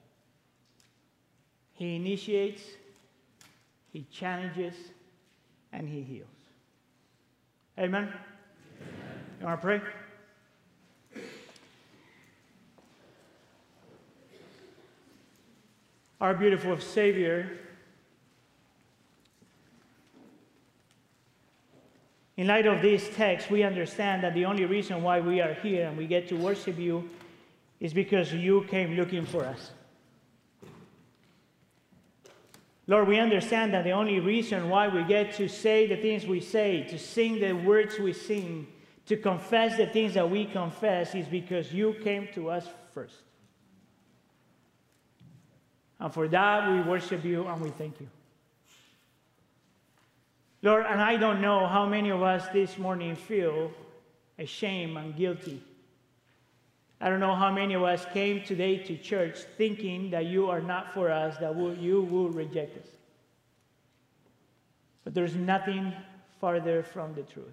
He 1.73 1.97
initiates, 1.97 2.61
he 3.91 4.07
challenges, 4.09 4.73
and 5.73 5.89
he 5.89 6.01
heals. 6.01 6.29
Amen? 7.77 8.03
Amen. 8.03 8.13
You 9.41 9.45
want 9.47 9.61
to 9.61 9.65
pray? 9.67 9.81
Our 16.21 16.35
beautiful 16.35 16.79
Savior 16.79 17.51
In 22.38 22.45
light 22.45 22.67
of 22.67 22.83
this 22.83 23.09
text, 23.15 23.49
we 23.49 23.63
understand 23.63 24.23
that 24.23 24.35
the 24.35 24.45
only 24.45 24.65
reason 24.65 25.01
why 25.01 25.19
we 25.19 25.41
are 25.41 25.55
here 25.55 25.88
and 25.88 25.97
we 25.97 26.05
get 26.05 26.27
to 26.29 26.35
worship 26.35 26.77
you 26.77 27.09
is 27.79 27.93
because 27.93 28.31
you 28.31 28.63
came 28.69 28.95
looking 28.95 29.25
for 29.25 29.43
us. 29.43 29.71
Lord, 32.85 33.07
we 33.07 33.19
understand 33.19 33.73
that 33.73 33.83
the 33.83 33.91
only 33.91 34.19
reason 34.19 34.69
why 34.69 34.88
we 34.88 35.03
get 35.03 35.33
to 35.35 35.49
say 35.49 35.88
the 35.88 35.97
things 35.97 36.25
we 36.25 36.39
say, 36.39 36.83
to 36.83 36.97
sing 36.97 37.39
the 37.39 37.51
words 37.51 37.99
we 37.99 38.13
sing, 38.13 38.67
to 39.07 39.17
confess 39.17 39.75
the 39.75 39.88
things 39.88 40.13
that 40.13 40.29
we 40.29 40.45
confess 40.45 41.15
is 41.15 41.27
because 41.27 41.73
you 41.73 41.95
came 42.03 42.29
to 42.33 42.49
us 42.49 42.67
first. 42.93 43.15
And 45.99 46.13
for 46.13 46.27
that, 46.27 46.71
we 46.71 46.81
worship 46.81 47.25
you 47.25 47.45
and 47.47 47.61
we 47.61 47.71
thank 47.71 47.99
you. 47.99 48.07
Lord, 50.61 50.85
and 50.87 50.99
I 50.99 51.17
don't 51.17 51.41
know 51.41 51.67
how 51.67 51.85
many 51.85 52.09
of 52.09 52.23
us 52.23 52.47
this 52.49 52.77
morning 52.77 53.15
feel 53.15 53.71
ashamed 54.39 54.97
and 54.97 55.15
guilty. 55.15 55.61
I 56.99 57.09
don't 57.09 57.19
know 57.19 57.35
how 57.35 57.51
many 57.51 57.75
of 57.75 57.83
us 57.83 58.05
came 58.11 58.43
today 58.43 58.77
to 58.79 58.97
church 58.97 59.37
thinking 59.57 60.09
that 60.11 60.25
you 60.25 60.49
are 60.49 60.61
not 60.61 60.93
for 60.93 61.11
us, 61.11 61.37
that 61.37 61.55
you 61.79 62.01
will 62.01 62.29
reject 62.29 62.77
us. 62.77 62.89
But 65.03 65.13
there's 65.13 65.35
nothing 65.35 65.93
farther 66.41 66.81
from 66.81 67.13
the 67.13 67.21
truth. 67.21 67.45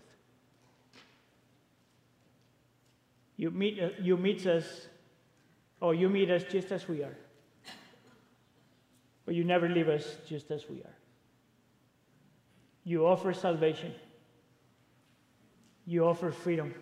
You 3.37 3.51
meet, 3.51 3.81
uh, 3.83 3.91
you 4.01 4.17
meet 4.17 4.47
us, 4.47 4.87
or 5.81 5.95
you 5.95 6.09
meet 6.09 6.31
us 6.31 6.45
just 6.51 6.73
as 6.73 6.89
we 6.89 7.03
are. 7.03 7.17
But 9.27 9.35
you 9.35 9.45
never 9.45 9.69
leave 9.69 9.89
us 9.89 10.17
just 10.27 10.51
as 10.51 10.69
we 10.69 10.79
are. 10.83 10.94
You 12.85 13.07
offer 13.07 13.33
salvation. 13.33 13.95
You 15.87 16.07
offer 16.07 16.31
freedom. 16.31 16.75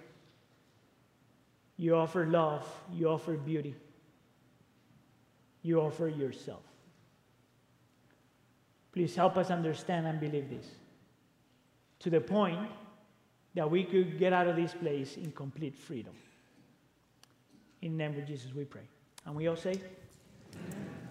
You 1.76 1.94
offer 1.94 2.26
love. 2.26 2.66
You 2.92 3.08
offer 3.08 3.34
beauty. 3.34 3.74
You 5.62 5.80
offer 5.80 6.08
yourself. 6.08 6.62
Please 8.92 9.14
help 9.14 9.36
us 9.36 9.50
understand 9.50 10.06
and 10.06 10.20
believe 10.20 10.50
this 10.50 10.66
to 12.00 12.10
the 12.10 12.20
point 12.20 12.68
that 13.54 13.70
we 13.70 13.84
could 13.84 14.18
get 14.18 14.32
out 14.32 14.48
of 14.48 14.56
this 14.56 14.74
place 14.74 15.16
in 15.16 15.30
complete 15.32 15.76
freedom. 15.76 16.12
In 17.80 17.92
the 17.92 18.08
name 18.08 18.18
of 18.18 18.26
Jesus, 18.26 18.52
we 18.54 18.64
pray. 18.64 18.82
And 19.24 19.34
we 19.34 19.46
all 19.48 19.56
say, 19.56 19.74
Amen. 20.54 21.01